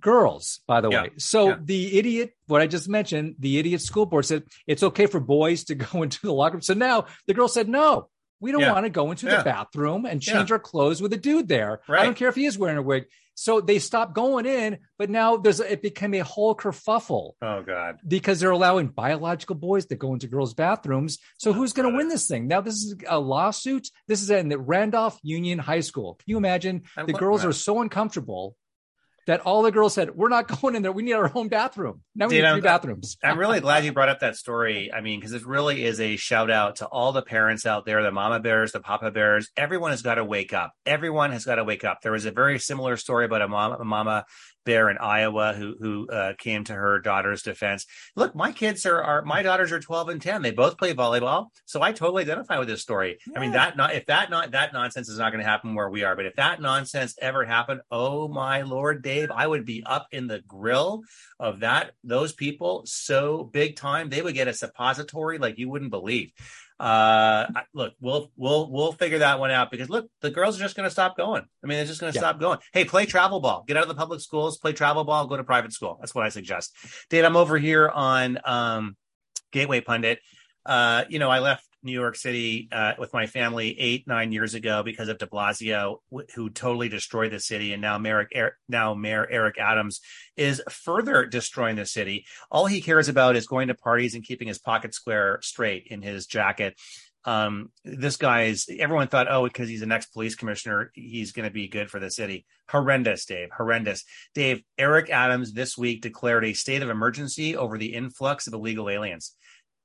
Girls, 0.00 0.60
by 0.68 0.80
the 0.80 0.90
yeah. 0.90 1.02
way. 1.02 1.10
So 1.18 1.48
yeah. 1.48 1.56
the 1.60 1.98
idiot, 1.98 2.36
what 2.46 2.60
I 2.60 2.68
just 2.68 2.88
mentioned, 2.88 3.34
the 3.40 3.58
idiot 3.58 3.80
school 3.80 4.06
board 4.06 4.26
said 4.26 4.44
it's 4.64 4.84
okay 4.84 5.06
for 5.06 5.18
boys 5.18 5.64
to 5.64 5.74
go 5.74 6.04
into 6.04 6.20
the 6.22 6.32
locker 6.32 6.54
room. 6.54 6.62
So 6.62 6.74
now 6.74 7.06
the 7.26 7.34
girl 7.34 7.48
said 7.48 7.68
no 7.68 8.08
we 8.40 8.52
don't 8.52 8.60
yeah. 8.60 8.72
want 8.72 8.86
to 8.86 8.90
go 8.90 9.10
into 9.10 9.26
yeah. 9.26 9.38
the 9.38 9.44
bathroom 9.44 10.04
and 10.04 10.22
change 10.22 10.50
yeah. 10.50 10.54
our 10.54 10.58
clothes 10.58 11.02
with 11.02 11.12
a 11.12 11.16
dude 11.16 11.48
there. 11.48 11.80
Right. 11.88 12.02
I 12.02 12.04
don't 12.04 12.16
care 12.16 12.28
if 12.28 12.34
he 12.34 12.46
is 12.46 12.58
wearing 12.58 12.78
a 12.78 12.82
wig. 12.82 13.06
So 13.34 13.60
they 13.60 13.78
stopped 13.78 14.14
going 14.14 14.46
in, 14.46 14.78
but 14.98 15.10
now 15.10 15.36
there's 15.36 15.60
it 15.60 15.80
became 15.80 16.12
a 16.14 16.24
whole 16.24 16.56
kerfuffle. 16.56 17.34
Oh 17.40 17.62
God! 17.62 17.98
Because 18.06 18.40
they're 18.40 18.50
allowing 18.50 18.88
biological 18.88 19.54
boys 19.54 19.86
to 19.86 19.94
go 19.94 20.12
into 20.12 20.26
girls' 20.26 20.54
bathrooms. 20.54 21.18
So 21.38 21.50
oh, 21.50 21.52
who's 21.52 21.72
going 21.72 21.88
to 21.88 21.96
win 21.96 22.08
this 22.08 22.26
thing? 22.26 22.48
Now 22.48 22.62
this 22.62 22.74
is 22.74 22.96
a 23.06 23.20
lawsuit. 23.20 23.90
This 24.08 24.22
is 24.22 24.30
in 24.30 24.48
the 24.48 24.58
Randolph 24.58 25.20
Union 25.22 25.60
High 25.60 25.82
School. 25.82 26.14
Can 26.14 26.24
you 26.26 26.36
imagine? 26.36 26.82
I 26.96 27.04
the 27.04 27.12
girls 27.12 27.42
that. 27.42 27.48
are 27.48 27.52
so 27.52 27.80
uncomfortable 27.80 28.56
that 29.28 29.40
all 29.40 29.62
the 29.62 29.70
girls 29.70 29.94
said, 29.94 30.16
"We're 30.16 30.30
not 30.30 30.48
going 30.60 30.74
in 30.74 30.82
there. 30.82 30.90
We 30.90 31.02
need 31.02 31.12
our 31.12 31.30
own 31.34 31.48
bathroom." 31.48 32.00
Now 32.16 32.26
we 32.26 32.36
Dude, 32.36 32.44
need 32.44 32.50
3 32.50 32.56
I'm, 32.56 32.62
bathrooms. 32.62 33.16
I'm 33.22 33.38
really 33.38 33.60
glad 33.66 33.84
you 33.84 33.92
brought 33.92 34.08
up 34.08 34.20
that 34.20 34.36
story. 34.36 34.90
I 34.92 35.00
mean, 35.02 35.20
because 35.20 35.34
it 35.34 35.46
really 35.46 35.84
is 35.84 36.00
a 36.00 36.16
shout 36.16 36.50
out 36.50 36.76
to 36.76 36.86
all 36.86 37.12
the 37.12 37.22
parents 37.22 37.66
out 37.66 37.86
there, 37.86 38.02
the 38.02 38.10
mama 38.10 38.40
bears, 38.40 38.72
the 38.72 38.80
papa 38.80 39.10
bears. 39.10 39.50
Everyone 39.56 39.90
has 39.90 40.02
got 40.02 40.16
to 40.16 40.24
wake 40.24 40.52
up. 40.52 40.72
Everyone 40.84 41.30
has 41.30 41.44
got 41.44 41.56
to 41.56 41.64
wake 41.64 41.84
up. 41.84 42.00
There 42.02 42.12
was 42.12 42.24
a 42.24 42.32
very 42.32 42.58
similar 42.58 42.96
story 42.96 43.26
about 43.26 43.42
a 43.42 43.48
mama, 43.48 43.76
a 43.80 43.84
mama 43.84 44.24
there 44.64 44.90
in 44.90 44.98
Iowa 44.98 45.54
who 45.54 45.76
who 45.78 46.08
uh, 46.08 46.34
came 46.38 46.64
to 46.64 46.74
her 46.74 46.98
daughter's 47.00 47.42
defense. 47.42 47.86
Look, 48.16 48.34
my 48.34 48.52
kids 48.52 48.84
are, 48.86 49.02
are 49.02 49.22
my 49.22 49.42
daughters 49.42 49.72
are 49.72 49.80
12 49.80 50.08
and 50.10 50.22
10. 50.22 50.42
They 50.42 50.50
both 50.50 50.78
play 50.78 50.94
volleyball, 50.94 51.46
so 51.64 51.82
I 51.82 51.92
totally 51.92 52.22
identify 52.22 52.58
with 52.58 52.68
this 52.68 52.82
story. 52.82 53.18
Yeah. 53.26 53.38
I 53.38 53.40
mean 53.40 53.52
that 53.52 53.76
not 53.76 53.94
if 53.94 54.06
that 54.06 54.30
not 54.30 54.52
that 54.52 54.72
nonsense 54.72 55.08
is 55.08 55.18
not 55.18 55.32
going 55.32 55.42
to 55.42 55.48
happen 55.48 55.74
where 55.74 55.90
we 55.90 56.04
are, 56.04 56.16
but 56.16 56.26
if 56.26 56.36
that 56.36 56.60
nonsense 56.60 57.14
ever 57.20 57.44
happened, 57.44 57.80
oh 57.90 58.28
my 58.28 58.62
lord, 58.62 59.02
Dave, 59.02 59.30
I 59.30 59.46
would 59.46 59.64
be 59.64 59.82
up 59.84 60.06
in 60.12 60.26
the 60.26 60.40
grill 60.46 61.02
of 61.40 61.60
that 61.60 61.92
those 62.04 62.32
people 62.32 62.82
so 62.84 63.44
big 63.44 63.76
time. 63.76 64.08
They 64.08 64.22
would 64.22 64.34
get 64.34 64.48
a 64.48 64.52
suppository 64.52 65.38
like 65.38 65.58
you 65.58 65.68
wouldn't 65.68 65.90
believe 65.90 66.32
uh 66.80 67.46
look 67.74 67.94
we'll 68.00 68.30
we'll 68.36 68.70
we'll 68.70 68.92
figure 68.92 69.18
that 69.18 69.40
one 69.40 69.50
out 69.50 69.70
because 69.70 69.88
look 69.90 70.08
the 70.20 70.30
girls 70.30 70.56
are 70.58 70.62
just 70.62 70.76
going 70.76 70.86
to 70.86 70.90
stop 70.90 71.16
going. 71.16 71.42
I 71.62 71.66
mean 71.66 71.78
they're 71.78 71.86
just 71.86 72.00
going 72.00 72.12
to 72.12 72.16
yeah. 72.16 72.22
stop 72.22 72.40
going. 72.40 72.58
Hey 72.72 72.84
play 72.84 73.06
travel 73.06 73.40
ball. 73.40 73.64
Get 73.66 73.76
out 73.76 73.82
of 73.82 73.88
the 73.88 73.94
public 73.94 74.20
schools 74.20 74.58
play 74.58 74.72
travel 74.72 75.04
ball 75.04 75.26
go 75.26 75.36
to 75.36 75.44
private 75.44 75.72
school. 75.72 75.96
That's 76.00 76.14
what 76.14 76.24
i 76.24 76.28
suggest. 76.28 76.74
Dave 77.10 77.24
i'm 77.24 77.36
over 77.36 77.58
here 77.58 77.88
on 77.88 78.38
um 78.44 78.96
gateway 79.52 79.80
pundit 79.80 80.20
uh 80.66 81.04
you 81.08 81.18
know 81.18 81.30
i 81.30 81.38
left 81.38 81.64
New 81.82 81.92
York 81.92 82.16
City 82.16 82.68
uh, 82.72 82.94
with 82.98 83.12
my 83.12 83.26
family 83.26 83.78
eight 83.78 84.06
nine 84.06 84.32
years 84.32 84.54
ago 84.54 84.82
because 84.82 85.08
of 85.08 85.18
De 85.18 85.26
Blasio, 85.26 85.98
who 86.34 86.50
totally 86.50 86.88
destroyed 86.88 87.32
the 87.32 87.38
city, 87.38 87.72
and 87.72 87.80
now 87.80 87.98
Mayor 87.98 88.28
er- 88.34 88.58
now 88.68 88.94
Mayor 88.94 89.26
Eric 89.30 89.58
Adams 89.58 90.00
is 90.36 90.60
further 90.68 91.24
destroying 91.24 91.76
the 91.76 91.86
city. 91.86 92.26
All 92.50 92.66
he 92.66 92.80
cares 92.80 93.08
about 93.08 93.36
is 93.36 93.46
going 93.46 93.68
to 93.68 93.74
parties 93.74 94.14
and 94.14 94.24
keeping 94.24 94.48
his 94.48 94.58
pocket 94.58 94.92
square 94.92 95.38
straight 95.42 95.86
in 95.88 96.02
his 96.02 96.26
jacket. 96.26 96.76
Um, 97.24 97.70
this 97.84 98.16
guy 98.16 98.44
is 98.44 98.68
everyone 98.78 99.08
thought, 99.08 99.30
oh, 99.30 99.44
because 99.44 99.68
he's 99.68 99.82
an 99.82 99.92
ex 99.92 100.06
police 100.06 100.34
commissioner, 100.34 100.90
he's 100.94 101.32
going 101.32 101.46
to 101.46 101.52
be 101.52 101.68
good 101.68 101.90
for 101.90 102.00
the 102.00 102.10
city. 102.10 102.46
Horrendous, 102.68 103.24
Dave. 103.24 103.50
Horrendous. 103.56 104.04
Dave, 104.34 104.62
Eric 104.78 105.10
Adams 105.10 105.52
this 105.52 105.76
week 105.76 106.00
declared 106.00 106.44
a 106.44 106.54
state 106.54 106.82
of 106.82 106.90
emergency 106.90 107.56
over 107.56 107.78
the 107.78 107.94
influx 107.94 108.46
of 108.46 108.54
illegal 108.54 108.88
aliens. 108.88 109.34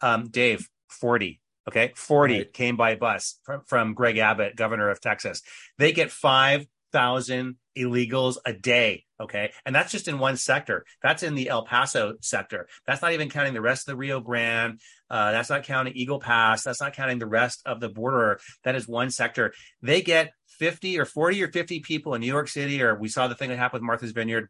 Um, 0.03 0.29
Dave, 0.29 0.69
40 0.89 1.39
Okay. 1.67 1.93
40 1.95 2.33
right. 2.33 2.53
came 2.53 2.75
by 2.75 2.95
bus 2.95 3.39
from, 3.43 3.61
from 3.65 3.93
Greg 3.93 4.17
Abbott, 4.17 4.55
governor 4.55 4.89
of 4.89 4.99
Texas. 4.99 5.41
They 5.77 5.93
get 5.93 6.11
5,000 6.11 7.55
illegals 7.77 8.37
a 8.45 8.53
day. 8.53 9.05
Okay. 9.19 9.51
And 9.65 9.73
that's 9.73 9.91
just 9.91 10.07
in 10.07 10.19
one 10.19 10.35
sector. 10.35 10.85
That's 11.01 11.23
in 11.23 11.35
the 11.35 11.49
El 11.49 11.63
Paso 11.63 12.15
sector. 12.21 12.67
That's 12.85 13.01
not 13.01 13.13
even 13.13 13.29
counting 13.29 13.53
the 13.53 13.61
rest 13.61 13.87
of 13.87 13.93
the 13.93 13.97
Rio 13.97 14.19
Grande. 14.19 14.79
Uh, 15.09 15.31
that's 15.31 15.49
not 15.49 15.63
counting 15.63 15.93
Eagle 15.95 16.19
Pass. 16.19 16.63
That's 16.63 16.81
not 16.81 16.93
counting 16.93 17.19
the 17.19 17.27
rest 17.27 17.61
of 17.65 17.79
the 17.79 17.89
border. 17.89 18.39
That 18.65 18.75
is 18.75 18.87
one 18.87 19.09
sector. 19.09 19.53
They 19.81 20.01
get 20.01 20.33
50 20.59 20.99
or 20.99 21.05
40 21.05 21.43
or 21.43 21.51
50 21.51 21.79
people 21.79 22.13
in 22.13 22.21
New 22.21 22.27
York 22.27 22.49
City, 22.49 22.81
or 22.83 22.99
we 22.99 23.07
saw 23.07 23.27
the 23.27 23.35
thing 23.35 23.49
that 23.49 23.57
happened 23.57 23.81
with 23.81 23.87
Martha's 23.87 24.11
Vineyard 24.11 24.49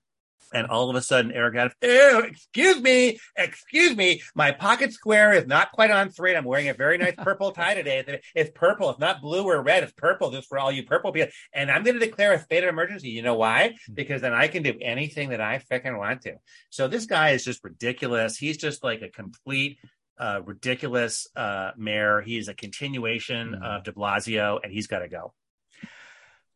and 0.54 0.68
all 0.68 0.90
of 0.90 0.96
a 0.96 1.02
sudden, 1.02 1.32
Eric 1.32 1.56
had, 1.56 1.74
excuse 1.82 2.82
me, 2.82 3.20
excuse 3.36 3.96
me, 3.96 4.22
my 4.36 4.52
pocket 4.52 4.94
square 4.94 5.34
is 5.34 5.46
not 5.48 5.72
quite 5.72 5.92
on 5.92 6.10
three. 6.10 6.36
I'm 6.36 6.46
wearing 6.46 6.70
a 6.70 6.74
very 6.74 6.98
nice 6.98 7.16
purple 7.18 7.52
tie 7.54 7.76
today. 7.76 8.22
It's 8.36 8.52
purple. 8.54 8.90
It's 8.90 9.00
not 9.00 9.22
blue 9.22 9.46
or 9.46 9.62
red. 9.62 9.84
It's 9.84 9.94
purple, 9.94 10.32
just 10.32 10.50
for 10.50 10.60
all 10.60 10.72
you 10.72 10.84
purple 10.84 11.12
people. 11.12 11.32
And 11.54 11.72
I'm 11.72 11.84
going 11.84 12.00
to 12.00 12.06
declare 12.06 12.34
a 12.34 12.40
state 12.40 12.64
of 12.64 12.70
emergency. 12.70 13.10
You 13.10 13.22
know 13.22 13.36
why? 13.36 13.76
Hmm. 13.88 13.94
Because 13.94 14.22
then 14.22 14.34
I 14.34 14.48
can 14.48 14.64
do 14.64 14.74
anything 14.82 15.30
that 15.30 15.42
I 15.42 15.62
freaking 15.72 15.98
want 15.98 16.22
to. 16.22 16.36
So 16.70 16.88
this 16.88 17.06
guy 17.06 17.32
is 17.32 17.44
just 17.44 17.64
ridiculous. 17.64 18.38
He's 18.38 18.58
just 18.58 18.84
like 18.84 19.02
a 19.02 19.10
complete 19.10 19.78
uh, 20.18 20.42
ridiculous 20.46 21.28
uh, 21.36 21.72
mayor. 21.78 22.22
He's 22.22 22.48
a 22.48 22.54
continuation 22.54 23.52
mm-hmm. 23.52 23.64
of 23.64 23.84
De 23.84 23.92
Blasio, 23.92 24.60
and 24.64 24.72
he's 24.72 24.88
got 24.88 25.00
to 25.00 25.10
go 25.10 25.34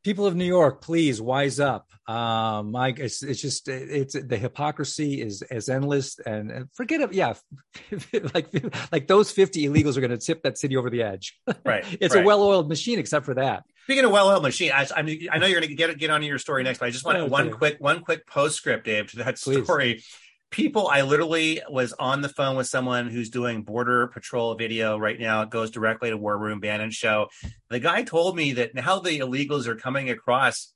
people 0.07 0.25
of 0.25 0.37
New 0.37 0.45
York, 0.45 0.79
please 0.79 1.21
wise 1.21 1.59
up. 1.59 1.91
Um, 2.07 2.71
Mike, 2.71 2.97
it's, 2.97 3.21
it's 3.21 3.41
just 3.41 3.67
it's 3.67 4.13
the 4.13 4.37
hypocrisy 4.37 5.21
is 5.21 5.41
as 5.41 5.67
endless, 5.67 6.17
and, 6.19 6.69
forget 6.73 7.01
it. 7.01 7.11
Yeah, 7.11 7.33
like 8.33 8.47
like 8.89 9.07
those 9.07 9.31
fifty 9.31 9.67
illegals 9.67 9.97
are 9.97 9.99
going 9.99 10.11
to 10.11 10.17
tip 10.17 10.43
that 10.43 10.57
city 10.57 10.77
over 10.77 10.89
the 10.89 11.03
edge. 11.03 11.37
Right. 11.65 11.83
it's 11.99 12.15
right. 12.15 12.23
a 12.23 12.25
well-oiled 12.25 12.69
machine, 12.69 12.99
except 12.99 13.25
for 13.25 13.33
that. 13.33 13.63
Speaking 13.83 14.05
of 14.05 14.11
well-oiled 14.11 14.43
machine, 14.43 14.71
I, 14.73 14.87
I, 14.95 15.01
mean, 15.01 15.27
I 15.29 15.39
know 15.39 15.45
you're 15.45 15.59
going 15.59 15.69
to 15.69 15.75
get 15.75 15.97
get 15.97 16.09
on 16.09 16.21
to 16.21 16.27
your 16.27 16.39
story 16.39 16.63
next, 16.63 16.79
but 16.79 16.85
I 16.85 16.91
just 16.91 17.03
want 17.03 17.17
okay. 17.17 17.29
one 17.29 17.51
quick 17.51 17.75
one 17.79 17.99
quick 17.99 18.25
postscript, 18.25 18.85
Dave, 18.85 19.11
to 19.11 19.17
that 19.17 19.37
Please. 19.37 19.65
story. 19.65 20.03
People, 20.49 20.87
I 20.87 21.01
literally 21.01 21.61
was 21.69 21.93
on 21.93 22.21
the 22.21 22.29
phone 22.29 22.55
with 22.55 22.67
someone 22.67 23.09
who's 23.09 23.29
doing 23.29 23.63
border 23.63 24.07
patrol 24.07 24.55
video 24.55 24.97
right 24.97 25.19
now. 25.19 25.41
It 25.41 25.49
goes 25.49 25.71
directly 25.71 26.09
to 26.09 26.17
War 26.17 26.37
Room 26.37 26.59
Bannon 26.59 26.89
show. 26.89 27.27
The 27.69 27.79
guy 27.79 28.03
told 28.03 28.35
me 28.35 28.53
that 28.53 28.73
now 28.73 28.99
the 28.99 29.19
illegals 29.19 29.67
are 29.67 29.75
coming 29.75 30.09
across, 30.09 30.73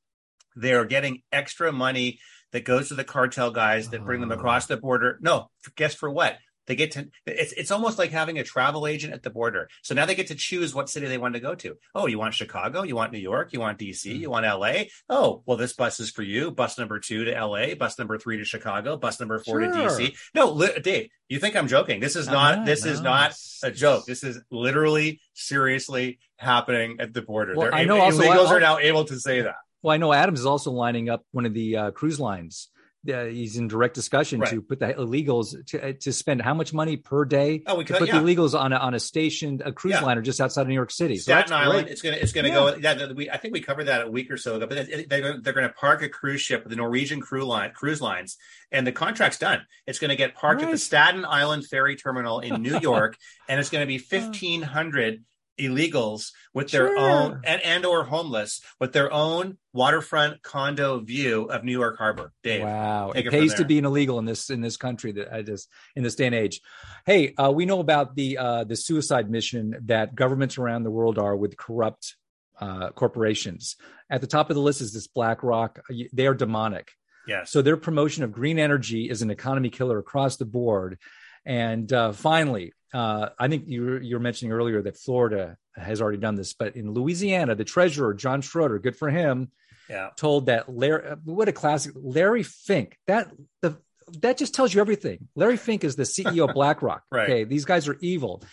they're 0.56 0.86
getting 0.86 1.22
extra 1.32 1.72
money 1.72 2.20
that 2.51 2.66
goes 2.66 2.90
to 2.90 2.96
the 2.96 3.06
cartel 3.06 3.51
guys 3.51 3.90
that 3.90 4.04
bring 4.04 4.20
them 4.20 4.32
across 4.32 4.70
oh. 4.70 4.75
the 4.75 4.82
border. 4.82 5.18
No, 5.22 5.50
guess 5.75 5.96
for 5.96 6.10
what? 6.10 6.38
They 6.68 6.75
get 6.75 6.91
to 6.91 7.10
it's 7.25 7.53
it's 7.53 7.72
almost 7.72 7.98
like 7.98 8.12
having 8.12 8.38
a 8.38 8.44
travel 8.44 8.86
agent 8.86 9.13
at 9.13 9.24
the 9.24 9.30
border. 9.30 9.68
So 9.82 9.96
now 9.96 10.06
they 10.06 10.15
get 10.15 10.27
to 10.27 10.36
choose 10.36 10.75
what 10.75 10.89
city 10.89 11.08
they 11.08 11.18
want 11.18 11.34
to 11.34 11.39
go 11.39 11.56
to. 11.56 11.75
Oh, 11.96 12.08
you 12.08 12.20
want 12.20 12.34
Chicago? 12.34 12.84
You 12.84 12.96
want 12.96 13.12
New 13.12 13.20
York? 13.20 13.51
You 13.53 13.60
want 13.60 13.80
DC? 13.80 14.06
Mm-hmm. 14.06 14.22
You 14.22 14.30
want 14.30 14.46
LA? 14.46 14.84
Oh, 15.10 15.44
well, 15.46 15.58
this 15.58 15.74
bus 15.74 16.00
is 16.00 16.12
for 16.12 16.22
you. 16.22 16.51
Bus 16.51 16.77
number 16.77 17.00
two 17.00 17.25
to 17.25 17.32
LA. 17.32 17.74
Bus 17.75 17.98
number 17.98 18.18
three 18.18 18.38
to 18.38 18.46
Chicago. 18.46 18.96
Bus 18.96 19.20
number 19.20 19.39
four 19.39 19.62
sure. 19.62 19.72
to 19.72 19.77
DC. 19.77 20.15
No, 20.36 20.51
li- 20.51 20.80
Dave, 20.82 21.10
you 21.30 21.39
think 21.39 21.56
I'm 21.56 21.68
joking? 21.68 22.00
This 22.00 22.15
is 22.15 22.27
not. 22.27 22.60
Uh, 22.60 22.63
this 22.63 22.86
no. 22.86 22.91
is 22.91 23.01
not 23.01 23.34
a 23.63 23.72
joke. 23.72 24.06
This 24.06 24.24
is 24.24 24.39
literally 24.51 25.20
seriously 25.34 26.20
happening 26.38 26.98
at 27.00 27.13
the 27.13 27.22
border. 27.22 27.56
Well, 27.56 27.74
I 27.74 27.86
know 27.86 28.00
also, 28.00 28.22
illegals 28.22 28.48
I, 28.48 28.56
are 28.56 28.60
now 28.60 28.77
able 28.77 29.06
to 29.06 29.20
say 29.20 29.41
that. 29.41 29.56
Well, 29.82 29.94
I 29.94 29.98
know 29.98 30.13
Adams 30.13 30.41
is 30.41 30.46
also 30.46 30.72
lining 30.72 31.10
up 31.10 31.25
one 31.32 31.46
of 31.46 31.53
the 31.53 31.75
uh, 31.75 31.91
cruise 31.91 32.20
lines 32.20 32.70
uh, 33.10 33.25
he's 33.25 33.58
in 33.58 33.67
direct 33.67 33.96
discussion 33.96 34.39
right. 34.39 34.50
to 34.51 34.62
put 34.62 34.79
the 34.79 34.93
illegals 34.93 35.65
to, 35.67 35.89
uh, 35.89 35.93
to 36.00 36.13
spend 36.13 36.41
how 36.41 36.53
much 36.53 36.74
money 36.74 36.98
per 36.98 37.25
day 37.25 37.63
oh, 37.65 37.75
we 37.75 37.84
could, 37.84 37.93
to 37.93 38.00
put 38.00 38.10
yeah. 38.10 38.20
the 38.20 38.25
illegals 38.25 38.60
on 38.60 38.74
a, 38.74 38.75
on 38.75 38.93
a 38.93 39.00
station 39.00 39.62
a 39.65 39.72
cruise 39.72 39.93
yeah. 39.93 40.01
liner 40.01 40.22
just 40.22 40.39
outside 40.39 40.62
of 40.62 40.67
New 40.67 40.75
York 40.75 40.91
City. 40.91 41.17
Staten 41.17 41.50
so 41.50 41.55
Island. 41.55 41.86
Great. 41.86 41.91
It's 41.91 42.01
gonna 42.01 42.17
it's 42.17 42.31
gonna 42.31 42.50
yeah. 42.50 42.53
go. 42.53 42.75
Yeah, 42.75 43.12
we, 43.13 43.29
I 43.29 43.38
think 43.38 43.53
we 43.53 43.62
covered 43.62 43.86
that 43.86 44.05
a 44.05 44.12
week 44.12 44.29
or 44.29 44.38
so 44.38 44.55
ago. 44.55 44.67
But 44.67 44.88
they're, 45.10 45.39
they're 45.39 45.53
going 45.53 45.67
to 45.67 45.74
park 45.74 46.03
a 46.03 46.10
cruise 46.10 46.41
ship 46.41 46.63
with 46.63 46.70
the 46.70 46.75
Norwegian 46.75 47.22
cruise 47.22 47.46
line 47.46 47.72
cruise 47.72 48.01
lines, 48.01 48.38
and 48.72 48.86
the 48.86 48.91
contract's 48.91 49.39
done. 49.39 49.65
It's 49.88 50.00
going 50.00 50.10
to 50.10 50.15
get 50.15 50.36
parked 50.36 50.62
right. 50.62 50.67
at 50.67 50.72
the 50.72 50.77
Staten 50.77 51.25
Island 51.25 51.65
ferry 51.65 51.96
terminal 51.96 52.39
in 52.39 52.62
New 52.62 52.79
York, 52.81 53.17
and 53.50 53.60
it's 53.60 53.70
going 53.70 53.81
to 53.81 53.88
be 53.88 53.98
fifteen 53.98 54.62
hundred 54.62 55.24
illegals 55.60 56.31
with 56.53 56.72
their 56.72 56.88
sure. 56.88 57.00
own 57.00 57.41
and, 57.46 57.62
and 57.62 57.86
or 57.86 58.03
homeless 58.03 58.62
with 58.79 58.93
their 58.93 59.12
own 59.12 59.58
waterfront 59.74 60.41
condo 60.41 61.00
view 61.00 61.43
of 61.43 61.63
New 61.63 61.72
York 61.72 61.98
Harbor. 61.98 62.31
Dave, 62.43 62.63
wow, 62.63 63.12
it, 63.12 63.27
it 63.27 63.31
pays 63.31 63.53
to 63.55 63.65
be 63.65 63.77
an 63.77 63.86
illegal 63.86 64.20
in 64.20 64.25
this 64.25 64.50
in 64.50 64.62
this 64.62 64.77
country 64.77 65.12
that 65.13 65.34
I 65.34 65.41
just 65.41 65.70
in 65.96 66.03
this 66.03 66.15
day 66.15 66.25
and 66.25 66.36
age. 66.36 66.62
Hey, 67.05 67.34
uh, 67.36 67.51
we 67.51 67.65
know 67.65 67.79
about 67.79 68.15
the 68.15 68.38
uh, 68.38 68.63
the 68.63 68.75
suicide 68.75 69.29
mission 69.29 69.75
that 69.86 70.15
governments 70.15 70.58
around 70.58 70.84
the 70.84 70.91
world 70.91 71.17
are 71.17 71.36
with 71.36 71.58
corrupt 71.58 72.15
uh, 72.60 72.89
corporations. 72.91 73.75
At 74.10 74.22
the 74.22 74.27
top 74.27 74.50
of 74.50 74.55
the 74.55 74.62
list 74.62 74.81
is 74.81 74.93
this 74.93 75.08
BlackRock. 75.08 75.79
They 76.13 76.27
are 76.27 76.34
demonic. 76.34 76.91
Yeah. 77.27 77.43
So 77.43 77.62
their 77.62 77.77
promotion 77.77 78.24
of 78.24 78.31
green 78.31 78.60
energy 78.60 79.10
is 79.10 79.22
an 79.22 79.29
economy 79.31 79.70
killer 79.70 80.00
across 80.00 80.38
the 80.38 80.46
board. 80.46 80.98
And 81.46 81.91
uh, 81.91 82.12
finally, 82.12 82.74
uh, 82.93 83.29
I 83.39 83.48
think 83.48 83.67
you 83.67 83.83
were, 83.83 84.01
you 84.01 84.15
were 84.15 84.21
mentioning 84.21 84.51
earlier 84.51 84.81
that 84.81 84.98
Florida 84.98 85.57
has 85.75 86.01
already 86.01 86.17
done 86.17 86.36
this, 86.36 86.53
but 86.53 86.75
in 86.75 86.91
Louisiana, 86.91 87.55
the 87.55 87.63
treasurer 87.63 88.13
John 88.13 88.41
Schroder, 88.41 88.79
good 88.79 88.95
for 88.95 89.10
him, 89.10 89.50
yeah. 89.89 90.10
told 90.17 90.48
that 90.48 90.74
Larry, 90.74 91.15
what 91.24 91.48
a 91.48 91.53
classic, 91.53 91.93
Larry 91.95 92.43
Fink. 92.43 92.98
That 93.07 93.31
the 93.62 93.77
that 94.19 94.38
just 94.38 94.53
tells 94.53 94.74
you 94.74 94.81
everything. 94.81 95.29
Larry 95.36 95.57
Fink 95.57 95.83
is 95.83 95.95
the 95.95 96.03
CEO 96.03 96.50
of 96.50 96.55
BlackRock. 96.55 97.03
right. 97.12 97.29
Okay, 97.29 97.43
these 97.45 97.65
guys 97.65 97.88
are 97.88 97.98
evil. 98.01 98.43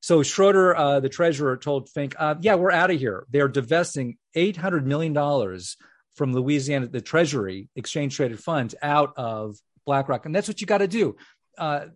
So 0.00 0.22
Schroeder, 0.22 0.76
uh, 0.76 1.00
the 1.00 1.08
treasurer, 1.08 1.56
told 1.56 1.88
Fink, 1.90 2.14
uh, 2.18 2.36
"Yeah, 2.40 2.54
we're 2.56 2.70
out 2.70 2.90
of 2.90 2.98
here. 2.98 3.26
They 3.30 3.40
are 3.40 3.48
divesting 3.48 4.16
eight 4.34 4.56
hundred 4.56 4.86
million 4.86 5.12
dollars 5.12 5.76
from 6.14 6.32
Louisiana, 6.32 6.86
the 6.86 7.00
Treasury, 7.00 7.68
exchange 7.74 8.16
traded 8.16 8.38
funds, 8.38 8.74
out 8.80 9.14
of 9.16 9.56
BlackRock, 9.84 10.26
and 10.26 10.34
that's 10.34 10.48
what 10.48 10.60
you 10.60 10.66
got 10.66 10.78
to 10.78 10.88
do 10.88 11.16
uh, 11.58 11.86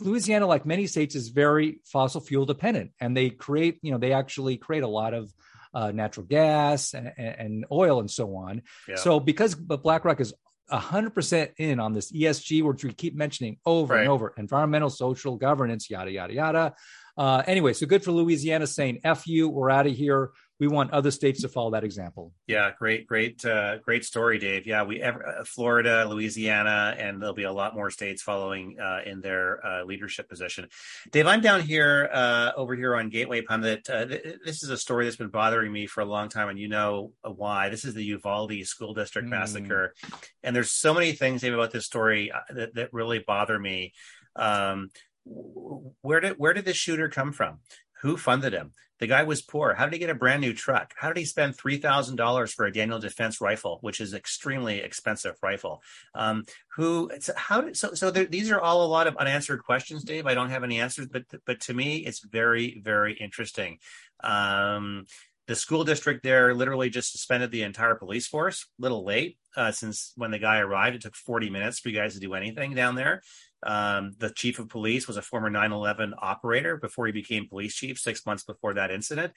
Louisiana, 0.00 0.46
like 0.46 0.66
many 0.66 0.86
states, 0.86 1.14
is 1.14 1.28
very 1.28 1.80
fossil 1.84 2.20
fuel 2.20 2.46
dependent, 2.46 2.92
and 3.00 3.16
they 3.16 3.30
create, 3.30 3.78
you 3.82 3.92
know, 3.92 3.98
they 3.98 4.12
actually 4.12 4.56
create 4.56 4.82
a 4.82 4.88
lot 4.88 5.14
of 5.14 5.32
uh, 5.74 5.90
natural 5.90 6.26
gas 6.26 6.94
and, 6.94 7.12
and, 7.16 7.64
oil 7.72 8.00
and 8.00 8.10
so 8.10 8.36
on. 8.36 8.62
Yeah. 8.86 8.96
So 8.96 9.20
because 9.20 9.54
but 9.54 9.82
BlackRock 9.82 10.20
is 10.20 10.34
100% 10.70 11.52
in 11.58 11.80
on 11.80 11.92
this 11.92 12.12
ESG, 12.12 12.62
which 12.62 12.84
we 12.84 12.92
keep 12.92 13.14
mentioning 13.14 13.58
over 13.64 13.94
right. 13.94 14.00
and 14.00 14.10
over, 14.10 14.34
environmental, 14.36 14.90
social, 14.90 15.36
governance, 15.36 15.90
yada 15.90 16.10
yada 16.10 16.34
yada. 16.34 16.74
Uh, 17.16 17.42
anyway, 17.46 17.72
so 17.72 17.86
good 17.86 18.02
for 18.02 18.12
Louisiana 18.12 18.66
saying 18.66 19.00
"f 19.04 19.26
you," 19.26 19.48
we're 19.48 19.70
out 19.70 19.86
of 19.86 19.94
here 19.94 20.30
we 20.60 20.68
want 20.68 20.92
other 20.92 21.10
states 21.10 21.42
to 21.42 21.48
follow 21.48 21.72
that 21.72 21.84
example. 21.84 22.32
Yeah, 22.46 22.70
great, 22.78 23.06
great, 23.06 23.44
uh, 23.44 23.78
great 23.78 24.04
story, 24.04 24.38
Dave. 24.38 24.66
Yeah, 24.66 24.84
we 24.84 25.02
uh, 25.02 25.12
Florida, 25.44 26.06
Louisiana, 26.08 26.94
and 26.96 27.20
there'll 27.20 27.34
be 27.34 27.42
a 27.42 27.52
lot 27.52 27.74
more 27.74 27.90
states 27.90 28.22
following 28.22 28.76
uh, 28.80 29.00
in 29.04 29.20
their 29.20 29.64
uh, 29.66 29.84
leadership 29.84 30.28
position. 30.28 30.68
Dave, 31.10 31.26
I'm 31.26 31.40
down 31.40 31.62
here 31.62 32.08
uh, 32.12 32.52
over 32.56 32.76
here 32.76 32.94
on 32.94 33.08
Gateway 33.08 33.42
Pundit. 33.42 33.88
Uh, 33.90 34.04
th- 34.06 34.36
this 34.44 34.62
is 34.62 34.70
a 34.70 34.76
story 34.76 35.04
that's 35.04 35.16
been 35.16 35.28
bothering 35.28 35.72
me 35.72 35.86
for 35.86 36.00
a 36.00 36.06
long 36.06 36.28
time, 36.28 36.48
and 36.48 36.58
you 36.58 36.68
know 36.68 37.12
why. 37.22 37.68
This 37.68 37.84
is 37.84 37.94
the 37.94 38.04
Uvalde 38.04 38.64
School 38.64 38.94
District 38.94 39.26
mm. 39.26 39.30
massacre, 39.30 39.94
and 40.42 40.54
there's 40.54 40.70
so 40.70 40.94
many 40.94 41.12
things, 41.12 41.40
Dave, 41.40 41.54
about 41.54 41.72
this 41.72 41.86
story 41.86 42.30
that, 42.50 42.74
that 42.74 42.92
really 42.92 43.18
bother 43.18 43.58
me. 43.58 43.92
Um, 44.36 44.90
where 45.24 46.20
did 46.20 46.34
where 46.38 46.52
did 46.52 46.64
this 46.64 46.76
shooter 46.76 47.08
come 47.08 47.32
from? 47.32 47.58
Who 48.02 48.16
funded 48.16 48.52
him? 48.52 48.72
The 48.98 49.06
guy 49.06 49.22
was 49.24 49.42
poor. 49.42 49.74
How 49.74 49.86
did 49.86 49.94
he 49.94 49.98
get 49.98 50.10
a 50.10 50.14
brand 50.14 50.42
new 50.42 50.52
truck? 50.52 50.94
How 50.96 51.08
did 51.08 51.16
he 51.16 51.24
spend 51.24 51.56
three 51.56 51.78
thousand 51.78 52.16
dollars 52.16 52.52
for 52.52 52.66
a 52.66 52.72
Daniel 52.72 53.00
Defense 53.00 53.40
rifle, 53.40 53.78
which 53.80 54.00
is 54.00 54.14
extremely 54.14 54.78
expensive 54.78 55.36
rifle? 55.42 55.82
Um, 56.14 56.44
who? 56.76 57.10
How 57.36 57.62
did 57.62 57.76
so? 57.76 57.94
So 57.94 58.10
there, 58.10 58.26
these 58.26 58.50
are 58.50 58.60
all 58.60 58.84
a 58.84 58.86
lot 58.86 59.06
of 59.06 59.16
unanswered 59.16 59.64
questions, 59.64 60.04
Dave. 60.04 60.26
I 60.26 60.34
don't 60.34 60.50
have 60.50 60.62
any 60.62 60.80
answers, 60.80 61.08
but 61.08 61.24
but 61.46 61.60
to 61.62 61.74
me, 61.74 61.98
it's 61.98 62.20
very 62.20 62.80
very 62.84 63.14
interesting. 63.14 63.78
Um, 64.22 65.06
the 65.48 65.56
school 65.56 65.82
district 65.82 66.22
there 66.22 66.54
literally 66.54 66.88
just 66.88 67.10
suspended 67.10 67.50
the 67.50 67.62
entire 67.62 67.96
police 67.96 68.28
force. 68.28 68.66
A 68.78 68.82
little 68.82 69.04
late, 69.04 69.38
uh, 69.56 69.72
since 69.72 70.12
when 70.16 70.30
the 70.30 70.38
guy 70.38 70.58
arrived, 70.58 70.96
it 70.96 71.02
took 71.02 71.16
40 71.16 71.50
minutes 71.50 71.80
for 71.80 71.88
you 71.88 71.98
guys 71.98 72.14
to 72.14 72.20
do 72.20 72.34
anything 72.34 72.74
down 72.74 72.94
there. 72.94 73.22
Um, 73.62 74.12
the 74.18 74.30
chief 74.30 74.58
of 74.58 74.68
police 74.68 75.06
was 75.06 75.16
a 75.16 75.22
former 75.22 75.50
9 75.50 75.72
11 75.72 76.14
operator 76.18 76.76
before 76.76 77.06
he 77.06 77.12
became 77.12 77.48
police 77.48 77.74
chief 77.74 77.98
six 77.98 78.26
months 78.26 78.44
before 78.44 78.74
that 78.74 78.90
incident. 78.90 79.32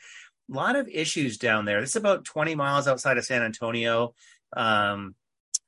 A 0.51 0.55
lot 0.55 0.75
of 0.75 0.88
issues 0.88 1.38
down 1.38 1.65
there. 1.65 1.82
This 1.82 1.91
is 1.91 1.96
about 1.96 2.25
20 2.25 2.55
miles 2.55 2.88
outside 2.88 3.17
of 3.17 3.25
San 3.25 3.44
Antonio. 3.44 4.13
Um, 4.55 5.15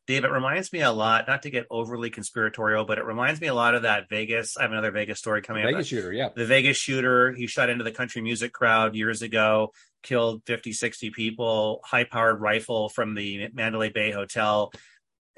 Dave, 0.07 0.23
it 0.23 0.31
reminds 0.31 0.71
me 0.71 0.81
a 0.81 0.91
lot, 0.91 1.27
not 1.27 1.41
to 1.41 1.49
get 1.49 1.67
overly 1.69 2.09
conspiratorial, 2.09 2.85
but 2.85 2.97
it 2.97 3.03
reminds 3.03 3.41
me 3.41 3.47
a 3.47 3.53
lot 3.53 3.75
of 3.75 3.81
that 3.81 4.07
Vegas. 4.09 4.55
I 4.55 4.61
have 4.61 4.71
another 4.71 4.91
Vegas 4.91 5.19
story 5.19 5.41
coming 5.41 5.63
the 5.63 5.69
up. 5.69 5.75
Vegas 5.75 5.87
shooter, 5.87 6.13
yeah. 6.13 6.29
The 6.33 6.45
Vegas 6.45 6.77
shooter. 6.77 7.33
He 7.33 7.45
shot 7.45 7.69
into 7.69 7.83
the 7.83 7.91
country 7.91 8.21
music 8.21 8.53
crowd 8.53 8.95
years 8.95 9.21
ago, 9.21 9.73
killed 10.03 10.43
50, 10.45 10.71
60 10.71 11.09
people, 11.09 11.81
high 11.83 12.05
powered 12.05 12.39
rifle 12.39 12.87
from 12.87 13.15
the 13.15 13.49
Mandalay 13.53 13.89
Bay 13.89 14.11
Hotel 14.11 14.71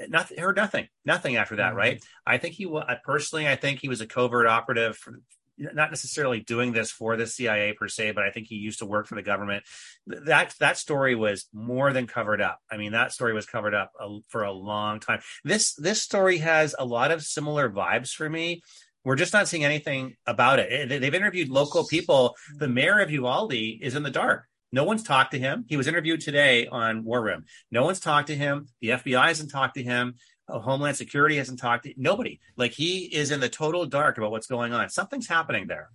nothing 0.07 0.37
heard 0.37 0.55
nothing 0.55 0.87
nothing 1.05 1.35
after 1.35 1.57
that 1.57 1.69
mm-hmm. 1.69 1.77
right 1.77 2.05
i 2.25 2.37
think 2.37 2.55
he 2.55 2.65
was 2.65 2.85
personally 3.03 3.47
i 3.47 3.55
think 3.55 3.79
he 3.79 3.89
was 3.89 4.01
a 4.01 4.07
covert 4.07 4.47
operative 4.47 4.97
for, 4.97 5.19
not 5.57 5.89
necessarily 5.89 6.39
doing 6.39 6.71
this 6.71 6.89
for 6.89 7.17
the 7.17 7.27
cia 7.27 7.73
per 7.73 7.87
se 7.87 8.11
but 8.11 8.23
i 8.23 8.31
think 8.31 8.47
he 8.47 8.55
used 8.55 8.79
to 8.79 8.85
work 8.85 9.07
for 9.07 9.15
the 9.15 9.21
government. 9.21 9.63
That 10.07 10.55
that 10.59 10.77
story 10.77 11.15
was 11.15 11.47
more 11.53 11.93
than 11.93 12.07
covered 12.07 12.41
up. 12.41 12.59
I 12.71 12.77
mean 12.77 12.93
that 12.93 13.11
story 13.11 13.33
was 13.33 13.45
covered 13.45 13.73
up 13.73 13.91
a, 13.99 14.19
for 14.29 14.43
a 14.43 14.51
long 14.51 14.99
time. 14.99 15.21
This 15.43 15.73
this 15.73 16.01
story 16.01 16.37
has 16.39 16.75
a 16.77 16.85
lot 16.85 17.11
of 17.11 17.23
similar 17.23 17.69
vibes 17.69 18.13
for 18.13 18.29
me. 18.29 18.61
We're 19.03 19.15
just 19.15 19.33
not 19.33 19.47
seeing 19.47 19.63
anything 19.63 20.15
about 20.27 20.59
it. 20.59 20.89
They've 20.89 21.13
interviewed 21.13 21.49
local 21.49 21.87
people. 21.87 22.35
The 22.57 22.67
mayor 22.67 22.99
of 22.99 23.11
uvalde 23.11 23.53
is 23.53 23.95
in 23.95 24.03
the 24.03 24.11
dark 24.11 24.48
no 24.71 24.83
one's 24.83 25.03
talked 25.03 25.31
to 25.31 25.39
him. 25.39 25.65
He 25.67 25.77
was 25.77 25.87
interviewed 25.87 26.21
today 26.21 26.67
on 26.67 27.03
War 27.03 27.21
Room. 27.21 27.45
No 27.71 27.83
one's 27.83 27.99
talked 27.99 28.27
to 28.27 28.35
him. 28.35 28.67
The 28.81 28.89
FBI 28.89 29.27
hasn't 29.27 29.51
talked 29.51 29.75
to 29.75 29.83
him. 29.83 30.15
Uh, 30.47 30.59
Homeland 30.59 30.97
Security 30.97 31.37
hasn't 31.37 31.59
talked 31.59 31.85
to 31.85 31.93
nobody. 31.97 32.39
Like 32.57 32.71
he 32.71 33.05
is 33.05 33.31
in 33.31 33.39
the 33.39 33.49
total 33.49 33.85
dark 33.85 34.17
about 34.17 34.31
what's 34.31 34.47
going 34.47 34.73
on. 34.73 34.89
Something's 34.89 35.27
happening 35.27 35.67
there. 35.67 35.89